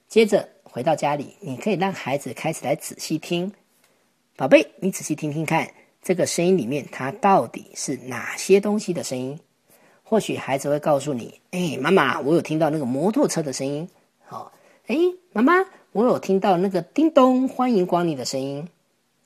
[0.08, 0.48] 接着。
[0.72, 3.52] 回到家里，你可以让孩子开始来仔细听，
[4.36, 5.68] 宝贝，你仔细听听看，
[6.00, 9.36] 这个声音里面它到底是哪些东西的声音？
[10.10, 13.88] 或许孩子会告诉你：“哎，妈妈，我有听到那个摩托车的声音。”
[14.26, 14.50] 好，
[14.88, 14.96] 哎，
[15.32, 18.66] 妈妈，我有听到那个叮咚，欢迎光临的声音。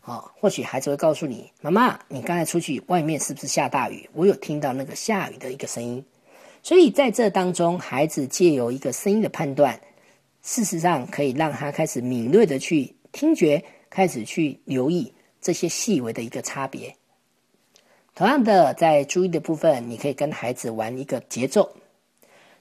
[0.03, 4.11] 好，或许孩子会告诉你：“妈妈，你刚才出去外面是不是下大雨？
[4.13, 6.05] 我有听到那个下雨的一个声音。”
[6.63, 9.81] 所以在这当中，孩子借由一个声音的判断。
[10.43, 15.11] 事实上，可以让他开始敏锐的去听觉，开始去留意
[15.41, 16.95] 这些细微的一个差别。
[18.15, 21.75] 同样的，在注意的部分，你可以跟孩子玩一个节奏。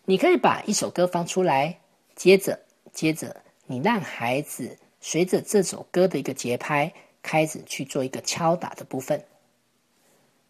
[0.05, 1.79] 你可以把一首歌放出来，
[2.15, 2.59] 接着
[2.91, 3.35] 接着
[3.67, 6.91] 你让孩子随着这首歌的一个节拍，
[7.21, 9.23] 开始去做一个敲打的部分。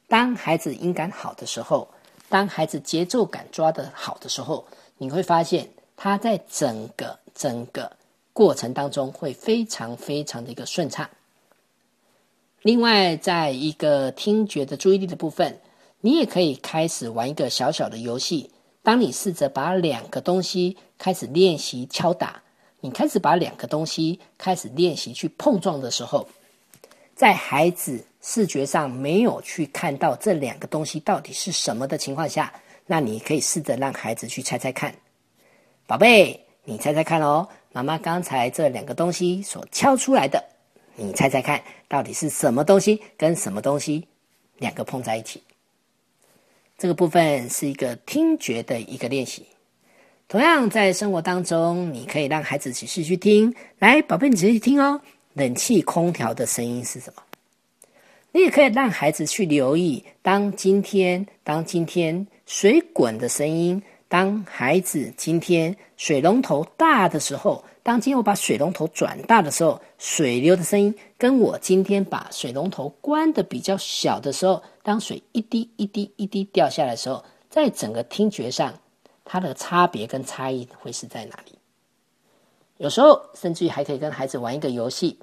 [0.07, 1.89] 当孩子音感好的时候，
[2.29, 4.65] 当孩子节奏感抓得好的时候，
[4.97, 7.91] 你会发现他在整个整个
[8.31, 11.09] 过程当中会非常非常的一个顺畅。
[12.63, 15.59] 另外，在一个听觉的注意力的部分，
[15.99, 18.49] 你也可以开始玩一个小小的游戏。
[18.81, 22.41] 当你试着把两个东西开始练习敲打，
[22.79, 26.25] 你开始把两个东西开始练习去碰撞的时候，
[27.13, 32.53] 在孩子视觉上没有去看到这两个东西到底是什么的情况下，
[32.85, 34.95] 那你可以试着让孩子去猜猜看，
[35.85, 40.41] 宝贝，你猜猜看哦，妈妈刚才这两个东西所敲出来的，
[40.95, 44.07] 你猜猜看到底是什么东西跟什么东西
[44.59, 45.41] 两个碰在一起？
[46.77, 49.45] 这个部分是一个听觉的一个练习。
[50.27, 53.53] 同样，在生活当中，你可以让孩子仔细去听。
[53.79, 55.01] 来，宝贝，你仔细听哦。
[55.33, 57.23] 冷气、空调的声音是什么？
[58.31, 60.03] 你也可以让孩子去留意。
[60.21, 67.63] 当今天，当今天水滚的声音，当孩子今天水龙头大的时候。
[67.83, 78.73] 当今天我把水龙头转大的时候，水流的声音跟我今天把水龙头关的比较小的时候，当水一滴一滴一滴掉下来的时候，在整个听觉上，
[79.25, 81.57] 它的差别跟差异会是在哪里？
[82.77, 85.19] 有时候甚至于还可以跟孩子玩一个游戏。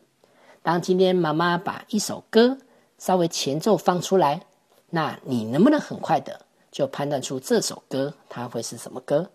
[0.62, 2.58] 当今天妈妈把一首歌
[2.98, 4.42] 稍微前奏放出来，
[4.90, 9.30] 那你能不能很快的就判断出这首歌它会是什么歌？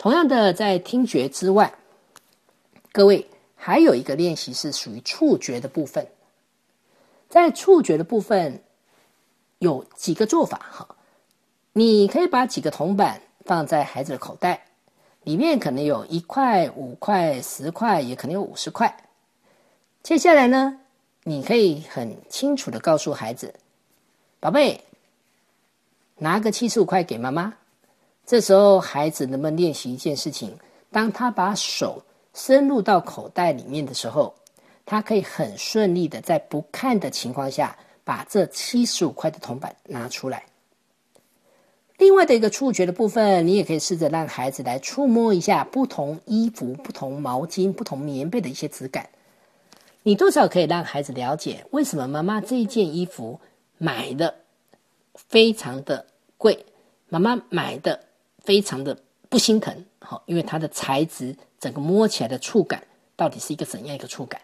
[0.00, 1.74] 同样的，在听觉之外，
[2.90, 6.08] 各位还有一个练习是属于触觉的部分。
[7.28, 8.62] 在触觉的部分
[9.58, 10.96] 有几个做法哈，
[11.74, 14.68] 你可以把几个铜板放在孩子的口袋，
[15.24, 19.04] 里面可能有一块、五块、十块，也可能有五十块。
[20.02, 20.80] 接下来呢，
[21.24, 23.52] 你可以很清楚的告诉孩子
[24.40, 24.82] ：“宝贝，
[26.16, 27.52] 拿个七十五块给妈妈。”
[28.30, 30.56] 这时候，孩子能不能练习一件事情？
[30.92, 32.00] 当他把手
[32.32, 34.32] 伸入到口袋里面的时候，
[34.86, 40.44] 他可以很顺利的在不看的情况下，把这七十五块的铜板拿出来。
[41.98, 49.08] 另外的一个触觉的部分，你也可以试着让孩子来触摸一下不同衣服、不同毛巾、不同棉被的一些质感。
[50.04, 53.40] 你多少可以让孩子了解，为什么妈妈这一件衣服
[53.76, 54.36] 买的
[55.16, 56.06] 非常的
[56.38, 56.64] 贵，
[57.08, 58.04] 妈妈买的。
[58.42, 58.96] 非常的
[59.28, 62.82] 不心疼，好，因为它的材质，整个摸起来的触感，
[63.16, 64.40] 到底是一个怎样一个触感？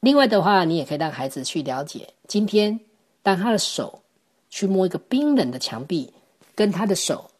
[0.00, 2.80] 另外的话，你也可以让孩子去了解，今天
[3.22, 4.02] 当他的手
[4.48, 6.12] 去摸一个冰冷的墙壁，
[6.54, 7.30] 跟他的手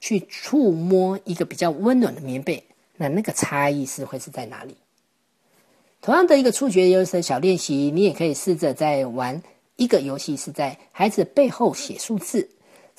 [0.00, 2.62] 去触摸一个比较温暖的棉被，
[2.96, 4.76] 那那个差异是会是在哪里？
[6.00, 9.40] 同样的一个触觉有的小练习，你也可以试着在玩
[9.76, 12.48] 一个游戏，是在孩子背后写数字。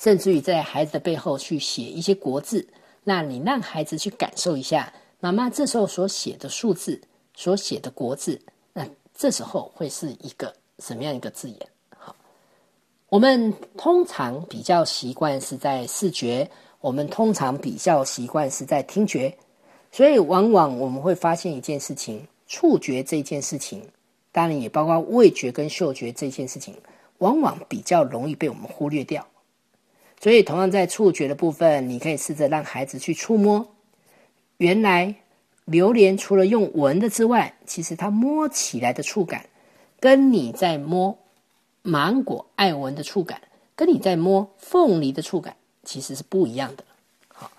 [0.00, 2.66] 甚至于在孩子的背后去写一些国字，
[3.04, 4.90] 那你让孩子去感受一下
[5.20, 6.98] 妈妈这时候所写的数字、
[7.34, 8.40] 所写的国字，
[8.72, 11.58] 那这时候会是一个什么样一个字眼？
[11.98, 12.16] 好，
[13.10, 19.36] 我们通常比较习惯是在视觉，我们通常比较习惯是在听觉，
[19.92, 23.82] 所以往往我们会发现一件事情：触觉这件事情，
[24.32, 26.74] 当然也包括味觉跟嗅觉这件事情，
[27.18, 29.26] 往往比较容易被我们忽略掉。
[30.22, 33.74] 所以，同样在触觉的部分，你可以试着让孩子去触摸。
[34.58, 35.14] 原来，
[35.64, 39.46] 榴莲除了用闻的之外，其实它摸起来的触感，
[39.98, 41.18] 跟你在摸
[41.80, 43.40] 芒果爱闻的触感，
[43.74, 46.84] 跟你在摸凤梨的触感，其实是不一样的。
[47.28, 47.50] 好，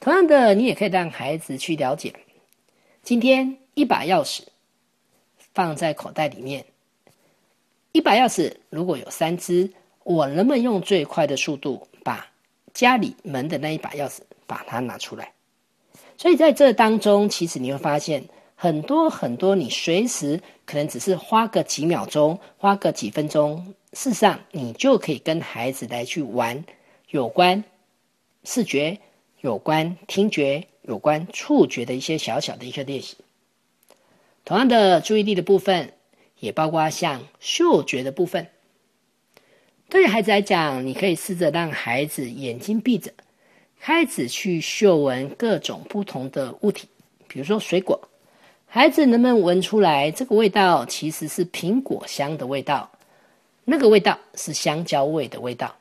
[0.00, 2.14] 同样的，你也可以让孩子去了解，
[3.02, 4.40] 今天一把钥匙
[5.52, 6.64] 放在口袋里面，
[7.92, 9.70] 一把钥匙如果有三只，
[10.02, 11.86] 我能不能用最快的速度？
[12.06, 12.24] 把
[12.72, 15.32] 家里门的那一把钥匙把它拿出来，
[16.16, 18.22] 所以在这当中，其实你会发现
[18.54, 26.64] 很多很多，你随时可能只是花个几秒钟，花个几分钟，事实上你就可以跟孩子来去玩
[27.10, 27.64] 有关
[28.44, 28.96] 视觉、
[29.40, 33.16] 有关听觉、有关触觉的一些小小的一个练习。
[34.44, 35.92] 同样的注意力的部分，
[36.38, 38.46] 也包括像嗅觉的部分。
[39.88, 43.12] 对于孩子来讲，你可以试着让孩子眼睛闭着，
[43.80, 46.88] 开始去嗅闻各种不同的物体，
[47.28, 48.00] 比如说水果。
[48.66, 52.90] 孩子能不能闻出来这个味道其实是苹果香的味道？
[53.64, 55.74] 那个味道是香蕉味的味道。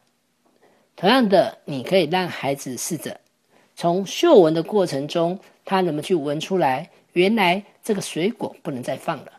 [0.95, 3.19] 同样的，你可以让孩子试着
[3.75, 9.31] 从嗅闻的过程中，他能不能去闻出来，原来这个水果不能再放了，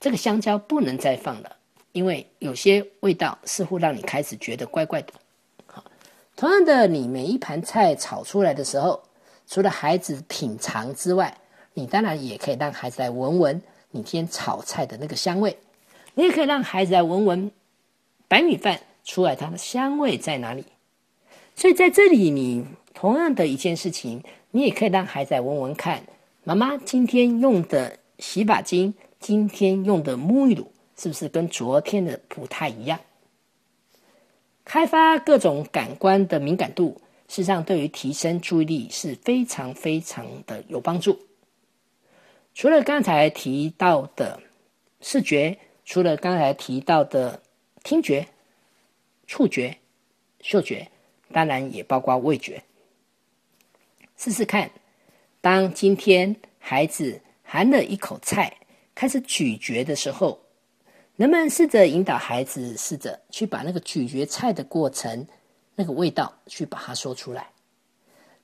[0.00, 1.56] 这个香蕉不能再放了，
[1.98, 5.12] 因为有些味道似乎让你开始觉得怪怪的。
[5.66, 5.82] 好，
[6.36, 9.02] 同样的，你每一盘菜炒出来的时候，
[9.48, 11.36] 除了孩子品尝之外，
[11.74, 15.58] 你当然也可以让孩子来闻闻你今天炒菜的那个香味，
[16.14, 17.50] 你也可以让孩子来闻闻
[18.28, 20.64] 白米饭出来它的香味在哪里。
[21.56, 24.22] 所以在这里，你同样的一件事情，
[24.52, 26.04] 你也可以让孩子来闻闻看，
[26.44, 33.00] 妈妈今天用的洗发精，今天用的沐浴乳，是不是跟昨天的不太一样？
[34.64, 41.18] 开发各种感官的敏感度，事实上对于提升注意力是非常非常的有帮助。
[42.52, 44.38] 除了刚才提到的
[45.00, 47.40] 视觉，除了刚才提到的
[47.84, 48.26] 听觉、
[49.26, 49.78] 触觉、
[50.40, 50.86] 嗅觉，
[51.32, 52.62] 当然也包括味觉。
[54.16, 54.68] 试试看，
[55.40, 58.52] 当今天孩子含了一口菜，
[58.94, 60.38] 开始咀嚼的时候，
[61.18, 65.26] 能不能试着引导孩子试着去把那个咀嚼菜的过程、
[65.74, 67.50] 那个味道去把它说出来？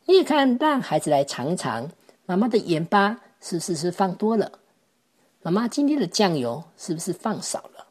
[0.05, 1.91] 你也看，让孩子来尝尝
[2.27, 3.21] 妈妈的盐巴。
[3.41, 4.59] 是不是是放多了？
[5.43, 7.89] 妈妈今天的酱油是不是放少了？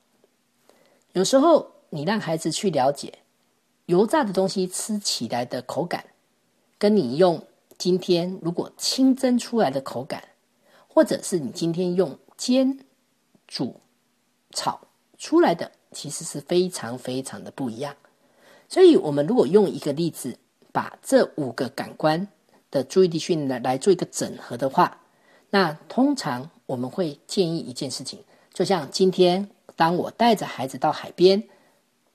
[1.11, 3.19] 有时候你让孩子去了解
[3.85, 6.03] 油炸的东西吃起来的口感，
[6.79, 7.45] 跟你用
[7.77, 10.23] 今天如果清蒸出来的口感，
[10.87, 12.79] 或者是你今天用煎、
[13.45, 13.79] 煮、
[14.53, 14.79] 炒
[15.17, 17.95] 出来的，其实是非常非常的不一样。
[18.69, 20.37] 所以，我们如果用一个例子，
[20.71, 22.27] 把这五个感官
[22.71, 24.99] 的注意力训练来来做一个整合的话。
[25.49, 31.43] 那通常我们会建议一件事情，就像今天当我带着孩子到海边，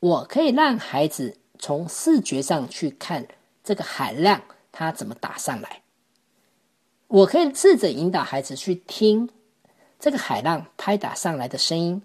[0.00, 3.26] 我可以让孩子从视觉上去看
[3.62, 5.82] 这个海浪，它怎么打上来。
[7.06, 9.30] 我可以试着引导孩子去听
[10.00, 12.02] 这个海浪拍打上来的声音，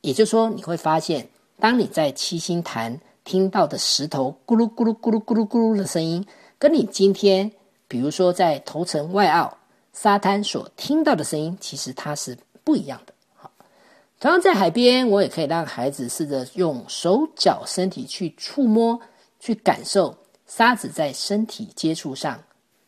[0.00, 1.28] 也就是说，你会发现，
[1.58, 6.26] 当你在七星潭听到的石头咕噜咕噜咕噜咕噜咕噜的声音，
[6.58, 7.50] 跟你今天
[7.88, 9.56] 比如说在头城外澳。
[9.92, 13.14] 沙滩所听到的声音，其实它是不一样的。
[13.34, 13.50] 好，
[14.20, 19.00] 同样在海边，我也可以让孩子试着用手脚、身体去触摸，
[19.40, 20.14] 去感受
[20.46, 22.38] 沙子在身体接触上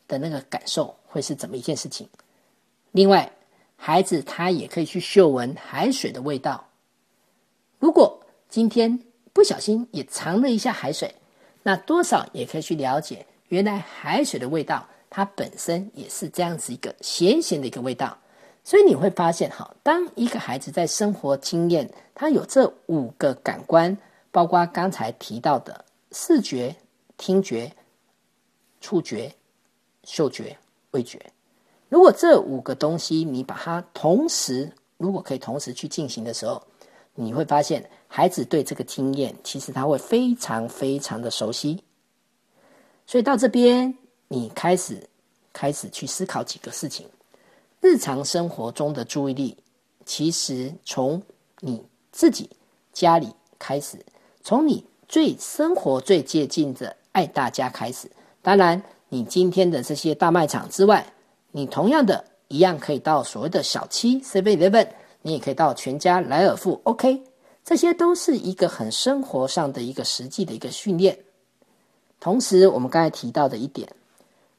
[0.07, 2.07] 的那个感受会是怎么一件事情。
[2.91, 3.27] 另外，
[3.75, 6.63] 孩子他也可以去嗅闻海水的味道。
[7.79, 8.99] 如果今天
[9.33, 11.13] 不小心也尝了一下海水，
[11.63, 14.85] 那多少也可以去了解原来海水的味道。
[15.11, 18.15] 它本身也是这样子一个咸咸的一个味道，
[18.63, 23.97] 所以你会发现，哈，当一个孩子在生活经验，他有这五个感官，
[24.29, 26.75] 包括刚才提到的视觉、
[27.17, 27.71] 听觉、
[28.81, 29.33] 触觉、
[30.03, 30.55] 嗅觉、
[30.91, 31.19] 味觉。
[31.89, 36.61] 如果这五个东西你把它同时，如果可以同时去进行的时候，
[37.15, 41.83] 你会发现孩子对这个经验其实他会非常非常的熟悉。
[43.05, 43.95] 所以到这边。
[44.31, 45.09] 你开始
[45.51, 47.07] 开始去思考几个事情，
[47.81, 49.57] 日常生活中的注意力，
[50.05, 51.19] 其实从
[51.61, 52.47] 你自己
[52.93, 53.97] 家里开始，
[54.43, 58.07] 从你最生活最接近的爱大家开始。
[58.43, 58.79] 当然，
[59.09, 61.03] 你今天的这些大卖场之外，
[61.51, 64.87] 你同样的一样可以到所谓的小七 Seven Eleven，
[65.21, 67.23] 你也可以到全家莱尔富，OK，
[67.63, 71.17] 这些都是一个很生活上的一个实际的一个训练。
[72.19, 73.87] 同时，我们刚才提到的一点。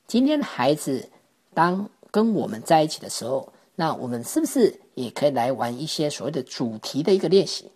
[0.07, 1.09] 今天的孩子，
[1.55, 7.71] 当跟我们在一起的时候，那我们是不是也可以来玩一些所谓的主题的一个练习？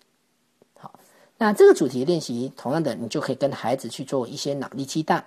[0.79, 0.99] 好，
[1.39, 5.23] 那这个主题练习，同样的，你就可以跟孩子去做一些脑力激荡。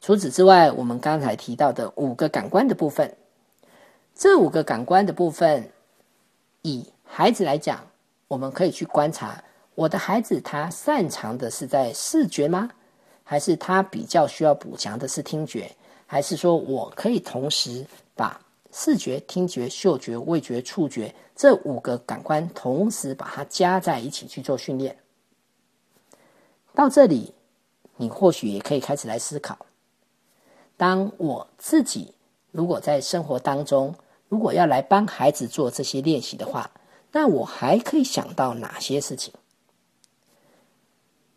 [0.00, 3.16] 除此之外，我们刚才提到的五个感官的部分，
[4.14, 5.70] 这五个感官的部分，
[6.66, 7.80] 以孩子来讲，
[8.26, 9.40] 我们可以去观察，
[9.76, 12.68] 我的孩子他擅长的是在视觉吗？
[13.22, 15.70] 还是他比较需要补强的是听觉？
[16.08, 17.86] 还是说，我可以同时
[18.16, 18.40] 把
[18.72, 24.96] 视觉、听觉、嗅觉、味觉、触觉这五个感官同时把它加在一起去做训练。
[26.74, 27.32] 到这里，
[27.96, 29.56] 你或许也可以开始来思考：
[30.76, 32.12] 当我自己
[32.50, 33.94] 如果在生活当中，
[34.28, 36.70] 如果要来帮孩子做这些练习的话，
[37.12, 39.32] 那我还可以想到哪些事情？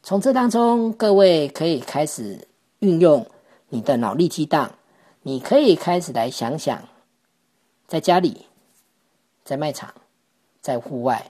[0.01, 2.47] 从这当中，各位可以开始
[2.79, 3.25] 运用。
[3.71, 4.73] 你的脑力激荡，
[5.21, 6.81] 你可以开始来想想，
[7.87, 8.47] 在家里、
[9.43, 9.93] 在卖场、
[10.59, 11.29] 在户外，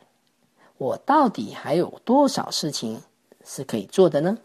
[0.77, 3.01] 我到底还有多少事情
[3.43, 4.37] 是可以做的呢？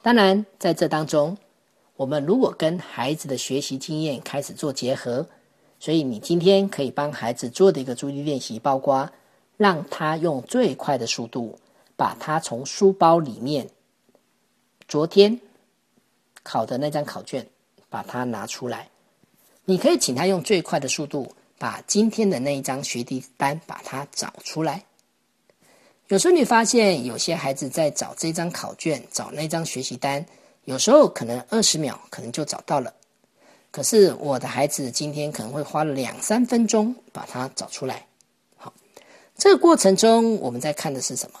[0.00, 1.36] 当然，在这当中，
[1.96, 5.26] 我们如果跟孩子的学习经验开始做结合，
[5.80, 9.10] 所以你今天可以帮孩子做的一个注意力练习，包括
[9.56, 11.58] 让他用最快的速度
[11.96, 13.68] 把他从书包里面
[14.86, 15.40] 昨天
[16.42, 17.46] 考的那张考卷
[17.88, 18.88] 把它拿出来。
[19.64, 24.84] 你可以请他用最快的速度把今天的那一张学习单把它找出来。
[26.08, 30.24] 有时候你发现有些孩子在找这张考卷、找那张学习单，
[30.66, 32.92] 有时候可能二十秒可能就找到了。
[33.70, 38.06] 可是我的孩子今天可能会花了两三分钟把它找出来。
[38.56, 38.72] 好，
[39.36, 41.40] 这个过程中我们在看的是什么？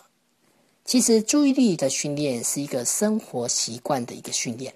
[0.84, 4.72] 其实注意力的训练是一个生活习惯的一个训练。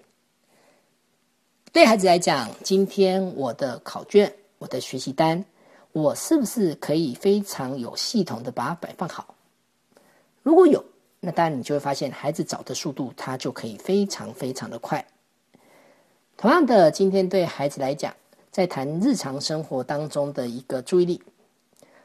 [1.73, 5.45] 对孩子来讲，今天我的考卷、我的学习单，
[5.93, 9.37] 我是不是可以非常有系统的把它摆放好？
[10.43, 10.85] 如果有，
[11.21, 15.07] 那当然你就会发现孩子找的速度，他就可以非常非常的快。
[16.37, 18.15] 同样的，今天对孩子来讲，
[18.51, 21.23] 在谈日常生活当中的一个注意力，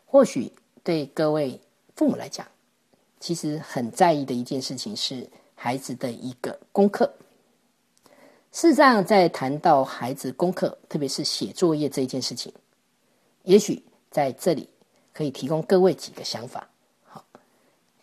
[0.05, 0.51] 或许
[0.83, 1.59] 对各位
[1.95, 2.45] 父母来讲，
[3.21, 7.09] 其实很在意的一件事情是孩子的一个功课。
[8.51, 12.53] 事实上，在谈到孩子功课，特别是写作业这一件事情，
[13.43, 14.69] 也许在这里
[15.13, 16.67] 可以提供各位几个想法。
[17.03, 17.25] 好，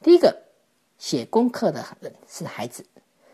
[0.03, 0.42] 第一个，
[1.03, 2.87] 写功课的人是孩子，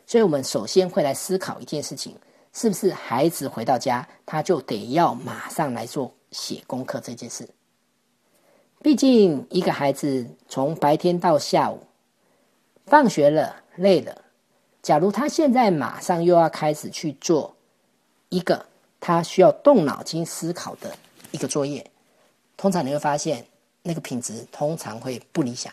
[0.07, 2.17] 所以我们首先会来思考一件事情：
[2.55, 7.47] 是不是孩子回到家，他就得要马上来做写功课这件事？
[8.81, 11.79] 毕竟，一个孩子从白天到下午，
[12.87, 14.23] 放学了，累了。
[14.81, 17.55] 假如他现在马上又要开始去做
[18.31, 18.65] 一个
[18.99, 20.97] 他需要动脑筋思考的
[21.33, 21.91] 一个作业，
[22.57, 23.45] 通常你会发现
[23.83, 25.71] 那个品质通常会不理想。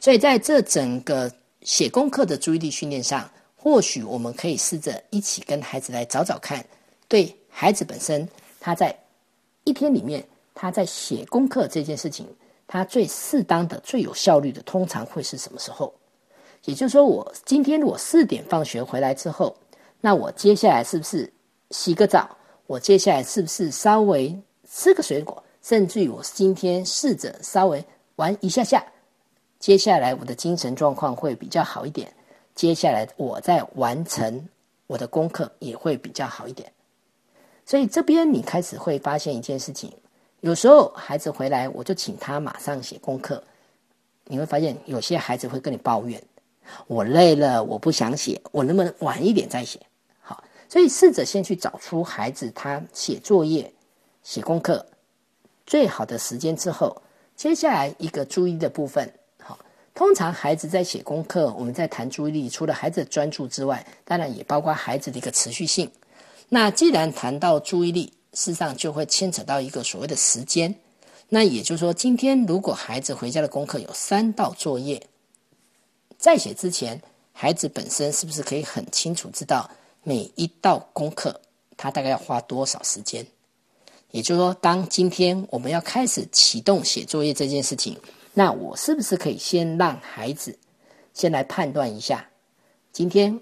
[0.00, 1.30] 所以在这整个
[1.62, 6.64] 写功课的注意力训练上，或许我们可以试着一起跟孩子来找找看，
[7.08, 8.28] 对孩子本身
[8.60, 8.96] 他在
[9.64, 10.24] 一天里面
[10.54, 12.26] 他在写功课这件事情，
[12.66, 15.92] 他最适当的、最有效率的，通常会是什么时候？
[16.64, 19.56] 也就是说，我今天我四点放学回来之后，
[20.00, 21.32] 那我接下来是不是
[21.70, 22.36] 洗个澡？
[22.66, 24.36] 我接下来是不是稍微
[24.70, 25.42] 吃个水果？
[25.62, 27.84] 甚至于我今天试着稍微
[28.16, 28.84] 玩一下下，
[29.58, 32.12] 接下来我的精神状况会比较好一点。
[32.54, 34.48] 接下来我再完成
[34.86, 36.72] 我的功课也会比较好一点。
[37.64, 39.92] 所以这边你开始会发现一件事情：
[40.40, 43.42] 有时候孩子回来，我就请他马上写功课，
[44.24, 46.22] 你会发现有些孩子会跟你抱怨。
[46.86, 49.80] 我累了，我不想写，我能不能晚一点再写？
[50.20, 53.72] 好，所以试着先去找出孩子他写作业、
[54.22, 54.84] 写功课
[55.66, 57.02] 最好的时间之后，
[57.36, 59.12] 接下来一个注意的部分。
[59.98, 65.90] 通常孩子在写功课，我们在谈注意力，除了孩子的专注之外，当然也包括孩子的一个持续性。
[66.48, 70.72] 那既然谈到注意力，事实上就会牵扯到一个所谓的时间。
[71.28, 75.02] 那也就是说，今天如果孩子回家的功课有三道作业。
[76.16, 79.68] 在写之前，孩子本身是不是可以很清楚知道
[80.04, 81.40] 每一道功课
[81.76, 83.26] 他大概要花多少时间？
[84.12, 87.98] 也就是说，当今天我们要开始启动写作业这件事情，
[88.38, 90.56] 那我是不是可以先让孩子
[91.12, 92.24] 先来判断一下，
[92.92, 93.40] 今天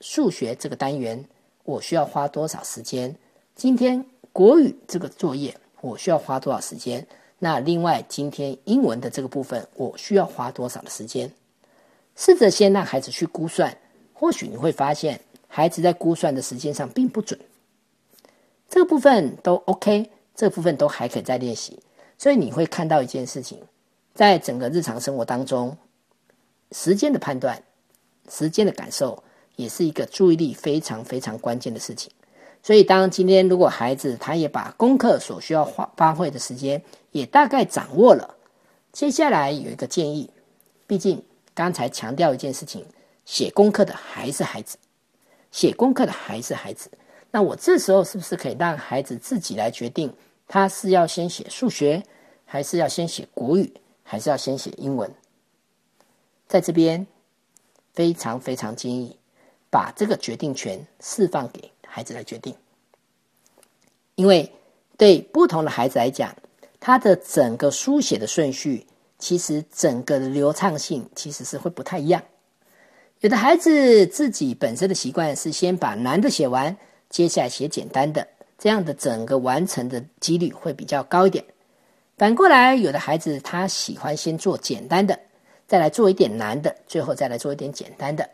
[0.00, 1.24] 数学这个单元
[1.64, 3.12] 我需要花多少时间？
[3.56, 7.04] 今天国语这个作业我需要花多少时间？
[7.40, 11.28] 那另外今天英文的这个部分我需要花多少的时间？
[12.14, 13.76] 试着先让孩子去估算，
[14.14, 17.36] 或许你会发现孩子在估算的时间上并不准。
[18.68, 21.80] 这个部分都 OK，这部分都还可以再练习。
[22.16, 23.60] 所以你会看到一件事情，
[24.16, 25.76] 在整个日常生活当中，
[26.72, 27.62] 时间的判断、
[28.28, 29.22] 时间的感受，
[29.54, 32.10] 也是一个注意力非常非常关键的事情。
[32.62, 38.34] 所以，当今天如果孩子他也把功课所需要发发挥的时间也大概掌握了，
[38.90, 40.28] 接下来有一个建议，
[40.86, 41.22] 毕竟。
[41.54, 42.84] 刚才强调一件事情，
[43.24, 44.76] 写功课的还是孩子，
[45.50, 46.90] 写功课的还是孩子。
[47.30, 50.12] 那我这时候是不是可以让孩子自己来决定，
[50.46, 52.02] 他是要先写数学，
[52.44, 53.72] 还是要先写国语，
[54.08, 55.12] 还是要先写英文？
[56.46, 57.06] 在这边
[57.92, 59.18] 非常非常建议
[59.68, 62.54] 把这个决定权释放给孩子来决定，
[64.14, 64.50] 因为
[64.96, 66.34] 对不同的孩子来讲，
[66.78, 68.86] 他的整个书写的顺序。
[69.18, 72.22] 其实整个的流畅性其实是会不太一样。
[73.20, 76.76] 有的孩子自己本身的习惯是先把难的写完，
[77.08, 78.28] 接下来写简单的，
[78.58, 81.42] 这样的整个完成的几率会比较高一点。
[82.16, 85.18] 反过来，有的孩子他喜欢先做简单的，
[85.66, 88.26] 再来做一点难的，最后再来做一点简单的。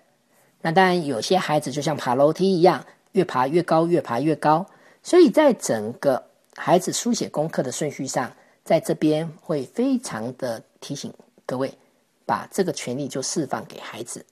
[0.60, 4.64] 那当然，有些孩子就像爬楼梯一样，越爬越高，越爬越高。
[5.02, 6.24] 所以在整个
[6.54, 8.32] 孩子书写功课的顺序上，
[8.64, 11.12] 在这边会非常的提醒
[11.44, 11.76] 各位，
[12.24, 14.24] 把这个权利就释放给孩子。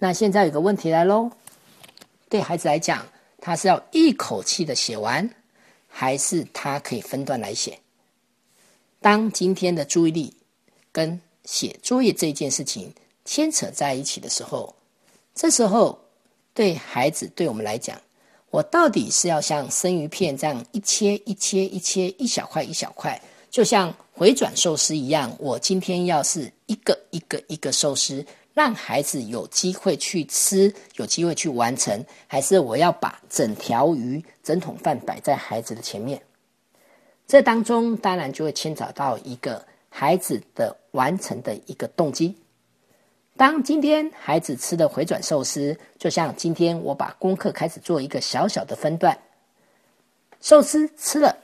[0.00, 1.30] 那现在有个问题来喽，
[2.28, 3.06] 对孩子来讲，
[3.40, 5.30] 他是要一口气的写完，
[5.86, 7.78] 还是他可以分段来写？
[9.00, 10.32] 当今天的注意力
[10.92, 12.92] 跟写作业这件事情
[13.24, 14.74] 牵扯在一起的时候，
[15.34, 15.98] 这时候
[16.52, 17.98] 对孩子对我们来讲，
[18.50, 23.18] 我到底是要像生鱼片这样一切一切一切一小块一小块，
[23.50, 25.34] 就像回转寿司一样？
[25.38, 28.22] 我今天要是一个一个一个寿司，
[28.52, 36.20] 让孩子有机会去吃，有机会去完成，还是我要把整条鱼、整桶饭摆在孩子的前面？
[37.30, 42.34] 这当中当然就会牵扯到一个孩子的完成的一个动机。
[43.36, 49.16] 当今天孩子吃的回转寿司，就像今天我把功课开始做一个小小的分段，
[50.40, 51.36] 寿司吃了，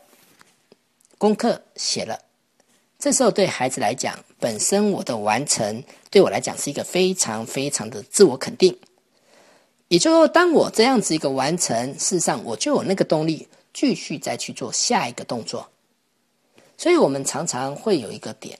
[1.18, 2.18] 功课写了，
[2.99, 8.76] 这时候对孩子来讲，本身我的完成对我来讲是一个非常非常的自我肯定。
[9.87, 15.68] 也就是说，当我这样子一个完成，事实上我就有那个动力继续再去做下一个动作。
[16.79, 18.59] 所以，我们常常会有一个点，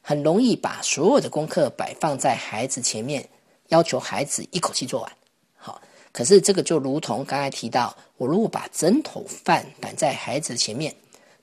[0.00, 3.28] 很容易把所有的功课摆放在孩子前面，
[3.68, 5.12] 要求孩子一口气做完。
[5.56, 5.80] 好，
[6.12, 10.94] 可是这个就如同刚才提到，我如果把整桶饭摆在孩子前面，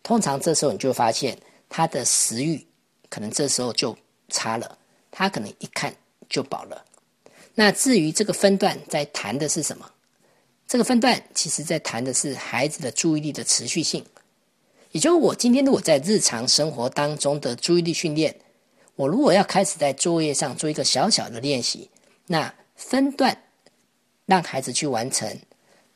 [0.02, 1.38] 通常这时候你就发现
[1.70, 2.66] 他的食欲
[3.10, 3.96] 可能这时候就
[4.30, 4.78] 差了，
[5.12, 5.96] 他可能一看
[6.28, 6.84] 就饱了。
[7.54, 9.90] 那至于这个分段在谈的是什么？
[10.68, 14.04] 这个分段其实在谈的是孩子的注意力的持续性。
[14.92, 18.36] 也就是我今天如果在日常生活当中的注意力训练，
[18.96, 21.90] 我如果要开始在作业上做一个小小的练习，
[22.26, 23.38] 那分段
[24.26, 25.30] 让孩子去完成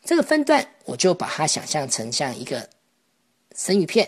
[0.03, 2.69] 这个分段，我就把它想象成像一个
[3.55, 4.07] 生鱼片，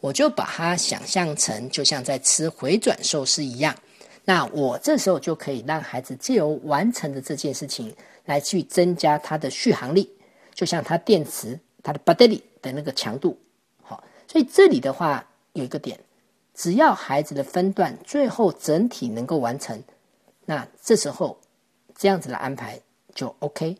[0.00, 3.74] 我就把它想象成就像在吃回转寿司一样。
[4.24, 10.10] 那我这时候就可以让孩子借由完成的这件事情来去增加他的续航力，
[10.52, 13.38] 就像他电池它的 battery 的那个强度。
[14.36, 15.24] 所以这里的话
[15.54, 15.98] 有一个点，
[16.52, 19.82] 只要孩子的分段最后整体能够完成，
[20.44, 21.38] 那这时候
[21.94, 22.78] 这样子的安排
[23.14, 23.78] 就 OK。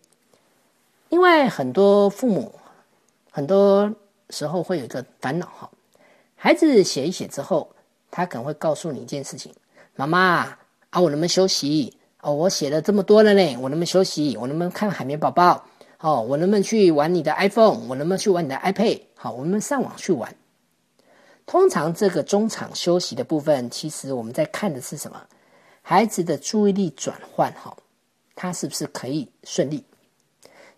[1.10, 2.54] 另外，很多父母
[3.30, 3.94] 很多
[4.30, 5.70] 时候会有一个烦恼哈，
[6.36, 7.70] 孩子写一写之后，
[8.10, 9.52] 他可能会告诉你一件事情：
[9.94, 10.56] 妈妈
[10.88, 11.94] 啊，我能不能休息？
[12.22, 14.34] 哦，我写了这么多了呢，我能不能休息？
[14.38, 15.66] 我能不能看海绵宝宝？
[16.00, 17.86] 哦，我能不能去玩你的 iPhone？
[17.88, 19.02] 我能不能去玩你的 iPad？
[19.16, 20.34] 好，我们上网去玩。
[21.46, 25.22] 通常这个中场休息的部分，其实我们在看的是什么？
[25.80, 27.76] 孩子的注意力转换，哈，
[28.34, 29.84] 他是不是可以顺利？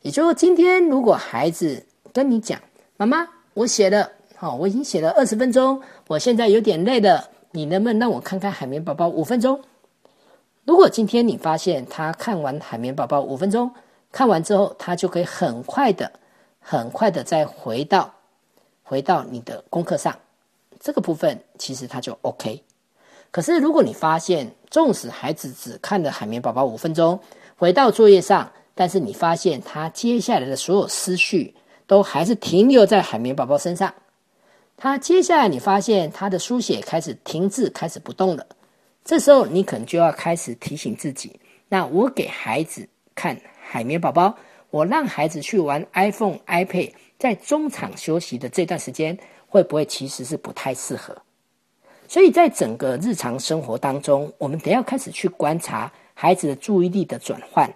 [0.03, 2.61] 也就是，今天如果孩子跟你讲
[2.99, 9.59] ：“妈妈，我写了，好，我已经写了二十分钟，我现在有点累了，你能不能让我看看海绵宝宝五分钟？”
[10.67, 13.73] 如果今天你发现他看完海绵宝宝五分钟，
[14.13, 16.13] 看完之后，他就可以很快的、
[16.61, 18.13] 很快的再回到
[18.83, 20.15] 回到你的功课上。
[20.81, 22.63] 这个部分其实它就 OK，
[23.31, 27.19] 可是如果你发现，纵使孩子只看了海绵宝宝五分钟，
[27.57, 31.55] 回到作业上，但是你发现他接下来的所有思绪
[31.87, 33.93] 都还是停留在海绵宝宝身上，
[34.77, 38.47] 他接下来你发现他的书写开始停滞，开始不动了，
[39.05, 44.33] 这时候你可能就要开始提醒自己，那我给孩子看海绵宝宝，
[44.71, 49.19] 我让孩子去玩 iPhone、iPad，在中场休息的这段时间。
[49.49, 51.17] 会不会其实是不太适合？
[52.07, 57.71] 所以在整个日常生活当中，我们得要开始去观察孩子的注意力的转换。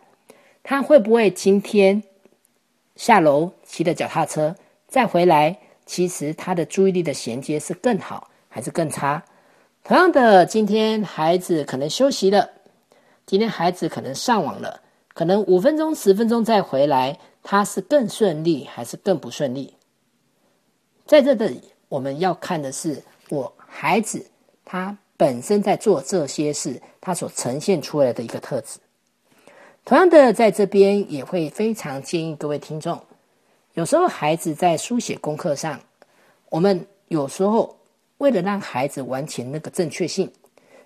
[0.62, 2.03] 他会不会今天
[2.95, 4.55] 下楼骑的脚踏车
[4.87, 5.59] 再回来？
[5.85, 9.23] 其实他的注意力的衔接是更好还是更差？
[9.83, 12.49] 同样的，今天孩子可能休息了，
[13.27, 14.81] 今天孩子可能上网了，
[15.12, 19.75] 可能五分钟、十分钟再回来，他是更顺利还是更不顺利？
[21.07, 24.25] 在这里，我们要看的是我孩子
[24.65, 28.79] 他本身在做这些事，他所呈现出来的一个特质。
[29.85, 32.99] 同样的，在这边也会非常建议各位听众，
[33.75, 35.81] 有时候孩子在书写功课上，
[36.49, 37.77] 我们有时候
[38.19, 40.31] 为了让孩子完成那个正确性，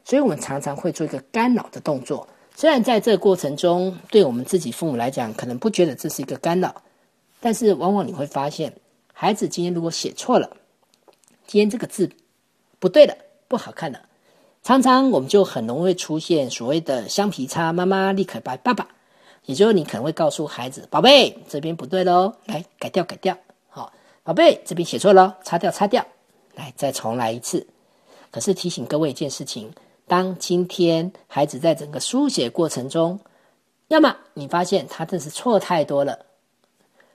[0.02, 2.26] 所以我们常常会做一个干扰的动作。
[2.54, 6.74] 虽然在这个过程中，对我们自己父母来讲，可能不觉得这是一个干扰，
[7.38, 8.72] 但是往往你会发现。
[9.18, 10.58] 孩子今天如果写错了，
[11.46, 12.10] 今天这个字
[12.78, 13.16] 不对了，
[13.48, 14.02] 不好看了，
[14.62, 18.86] 常常我们就很容易出现所谓的橡皮擦妈妈立刻把爸爸，
[19.46, 23.34] 也就是你可能会告诉孩子：“宝贝，这边不对喽，来改掉改掉。”
[23.70, 23.90] 好，
[24.22, 26.04] 宝贝，这边写错了，擦掉擦掉，
[26.54, 27.66] 来再重来一次。
[28.30, 29.72] 可是提醒各位一件事情：
[30.06, 33.18] 当今天孩子在整个书写过程中，
[33.88, 36.26] 要么你发现他真是错太多了。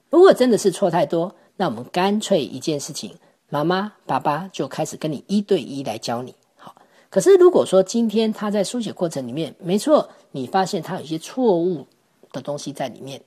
[0.09, 3.15] 如果真的是错太多，那我们干脆一件事情，
[3.49, 6.33] 妈妈、爸爸就开始跟你一对一来教你。
[6.55, 6.75] 好，
[7.07, 11.85] 可是如果说今天他在书写过程里面，没错，你发现他有一些错误
[12.31, 13.21] 的东西在里面，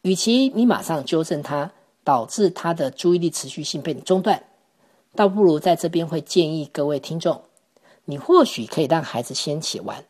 [0.00, 1.70] 与其你马上纠正他，
[2.02, 4.42] 导致他的注意力持续性被你中断，
[5.14, 7.42] 倒不如在这边会建议各位听众，
[8.06, 10.02] 你或许可以让孩子先写完。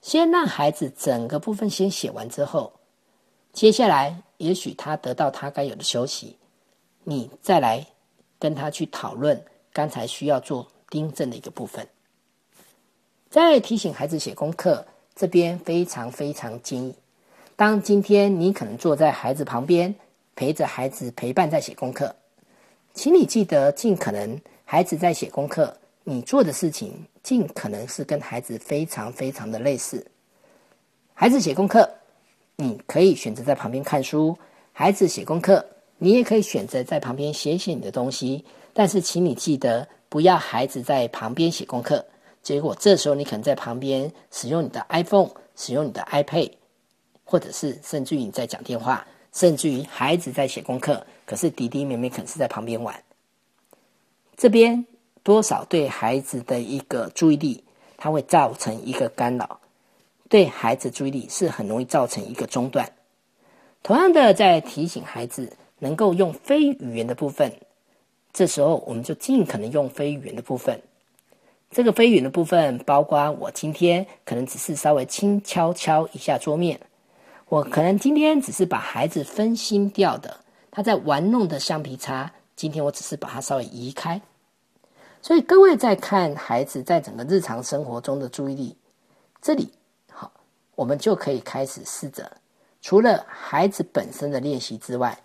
[0.00, 2.72] 先让孩子整个部分先写完之后，
[3.52, 6.38] 接下来也许他得到他该有的休息，
[7.04, 7.86] 你再来
[8.38, 9.42] 跟他去讨论
[9.72, 11.86] 刚才需要做订正的一个部分。
[13.30, 16.94] 在提醒孩子写功课这边非常非常建议，
[17.56, 19.94] 当今天你可能坐在孩子旁边
[20.34, 22.14] 陪着孩子陪伴在写功课，
[22.94, 25.76] 请你记得尽可能孩子在写功课。
[26.06, 30.06] 你做的事情尽可能是跟孩子非常非常的类似。
[31.14, 31.88] 孩子写功课，
[32.56, 34.36] 你可以选择在旁边看书；
[34.72, 35.64] 孩子写功课，
[36.04, 38.44] 你也可以选择在旁边写写你的东西。
[38.74, 42.04] 但是，请你记得不要孩子在旁边写功课，
[42.42, 46.50] 结果这时候你可能在旁边使用你的 iPhone、使用你的 iPad，
[47.24, 52.94] 或者是甚至于你在讲电话，甚至于孩子在写功课，可是弟弟妹妹可能是在旁边玩。
[54.36, 54.86] 这边。
[55.24, 57.64] 多少对孩子的一个注意力，
[57.96, 59.58] 它会造成一个干扰，
[60.28, 62.86] 对孩子注意力是很容易造成一个中断。
[63.82, 65.50] 同样的，在提醒孩子
[65.84, 67.52] 能够用非语言的部分，
[68.32, 70.80] 这时候我们就尽可能用非语言的部分。
[71.70, 76.80] 这个非语言的部分，包括我今天可能只是稍微轻敲敲一下桌面，
[77.50, 84.18] 我可能今天只是把孩子分心掉的，他在玩弄的橡皮擦，今天我只是把它稍微移开。
[85.20, 88.74] 所以各位在看孩子在整个日常生活中的注意力，
[89.42, 89.70] 这里
[90.10, 90.32] 好，
[90.76, 92.32] 我们就可以开始试着，
[92.80, 95.18] 除了孩子本身的练习之外，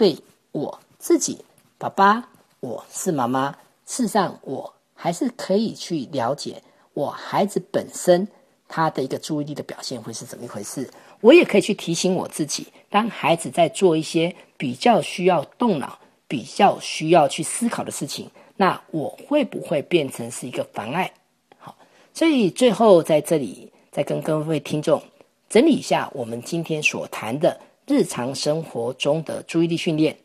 [0.00, 0.16] 对
[0.52, 1.36] 我自己，
[1.76, 2.26] 爸爸，
[2.60, 3.50] 我是妈妈，
[3.84, 6.62] 事实上我还是可以去了解
[6.94, 8.26] 我孩子本身
[8.66, 10.88] 他的一个注意力的表现会是怎么一回事。
[11.20, 18.30] 我也可以去提醒我自己，当孩子在做一些比较需要动脑、比较需要去思考的事情。
[18.56, 21.12] 那我会不会变成是一个妨碍？
[21.58, 21.76] 好，
[22.14, 25.02] 所以最后在这里再跟各位听众
[25.50, 27.60] 整理一下我们今天所谈的
[27.90, 30.16] 日常生活中的注意力训练。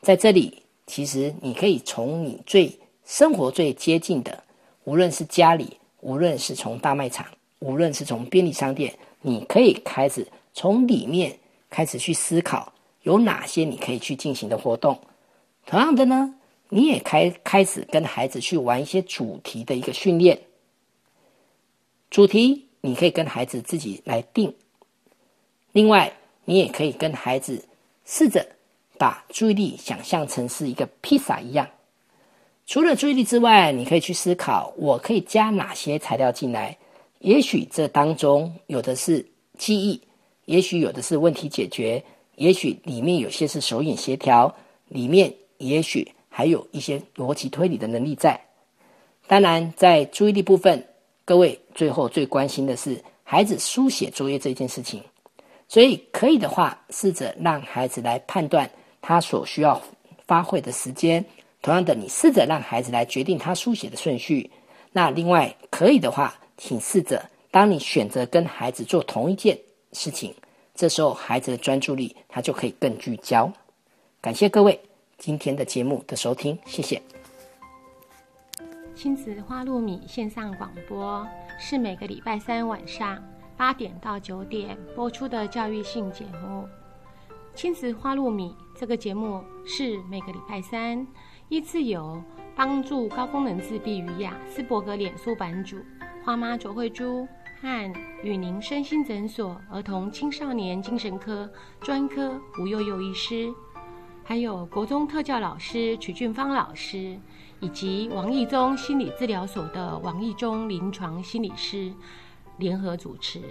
[0.00, 2.72] 在这里，其实你可以从你最
[3.04, 4.40] 生活最接近的，
[4.84, 7.26] 无论是家里，无论是从大卖场，
[7.58, 11.36] 无论是从便利商店，你可以开始从里面
[11.68, 14.96] 开始去思考有哪些你可以去进行的活动。
[15.66, 16.36] 同样的呢。
[16.72, 20.40] 你也开开始跟孩子去玩一些主题的一个训练，
[22.10, 24.54] 主题你可以跟孩子自己来定。
[25.72, 26.12] 另外，
[26.44, 27.64] 你也可以跟孩子
[28.04, 28.46] 试着
[28.98, 31.68] 把注意力想象成是一个披萨一样。
[32.66, 36.76] 除了注意力之外，你可以去思考，我可以加哪些材料进来？
[37.18, 39.26] 也许这当中有的是
[39.58, 40.00] 记忆，
[40.44, 42.02] 也许有的是问题解决，
[42.36, 44.54] 也许里面有些是手眼协调，
[44.88, 46.10] 里面也许。
[46.32, 48.40] 还有一些逻辑推理的能力在。
[49.26, 50.86] 当然，在注意力部分，
[51.24, 55.02] 各位最后最关心的是孩子书写作业这件事情。
[55.70, 58.68] 所以，可以的话，试着让孩子来判断
[59.00, 59.80] 他所需要
[60.26, 61.24] 发挥的时间。
[61.62, 64.50] 同样的，你试着让孩子来决定他书写的顺序。
[64.90, 69.56] 那另外，可以的话，请试着当你选择跟孩子做同一件
[69.92, 70.34] 事情，
[70.74, 73.48] 这时候孩子的专注力他就可以更聚焦。
[74.20, 74.78] 感谢各位。
[75.18, 77.00] 今天的节目的收听，谢谢。
[78.96, 81.24] 亲子花露米线上广播
[81.60, 83.22] 是每个礼拜三晚上
[83.60, 86.66] 八点到九点播出的教育性节目。
[87.54, 91.06] 亲子花露米这个节目是每个礼拜三
[91.50, 92.22] 依次由
[92.56, 95.76] 帮助高功能自闭与雅斯伯格脸书版主
[96.24, 97.28] 花妈卓慧珠
[97.60, 97.92] 和
[98.22, 101.46] 与您身心诊所儿童青少年精神科
[101.82, 103.52] 专科吴幼幼医师。
[104.24, 107.18] 还有国中特教老师曲俊芳老师，
[107.60, 111.92] 以及王义中心理治疗所的王义中临床心理师
[112.60, 113.42] 联合主持。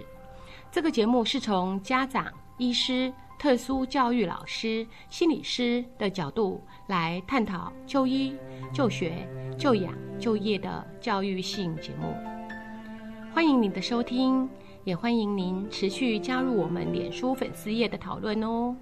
[0.72, 8.34] 这个节目是从家长、医师、特殊教育老师、心理师的角度来探讨就医、
[8.72, 12.16] 就学、就养、就业的教育性节目。
[13.34, 14.48] 欢迎您的收听，
[14.84, 18.76] 也欢迎您持续加入我们脸书粉丝页的讨论哦。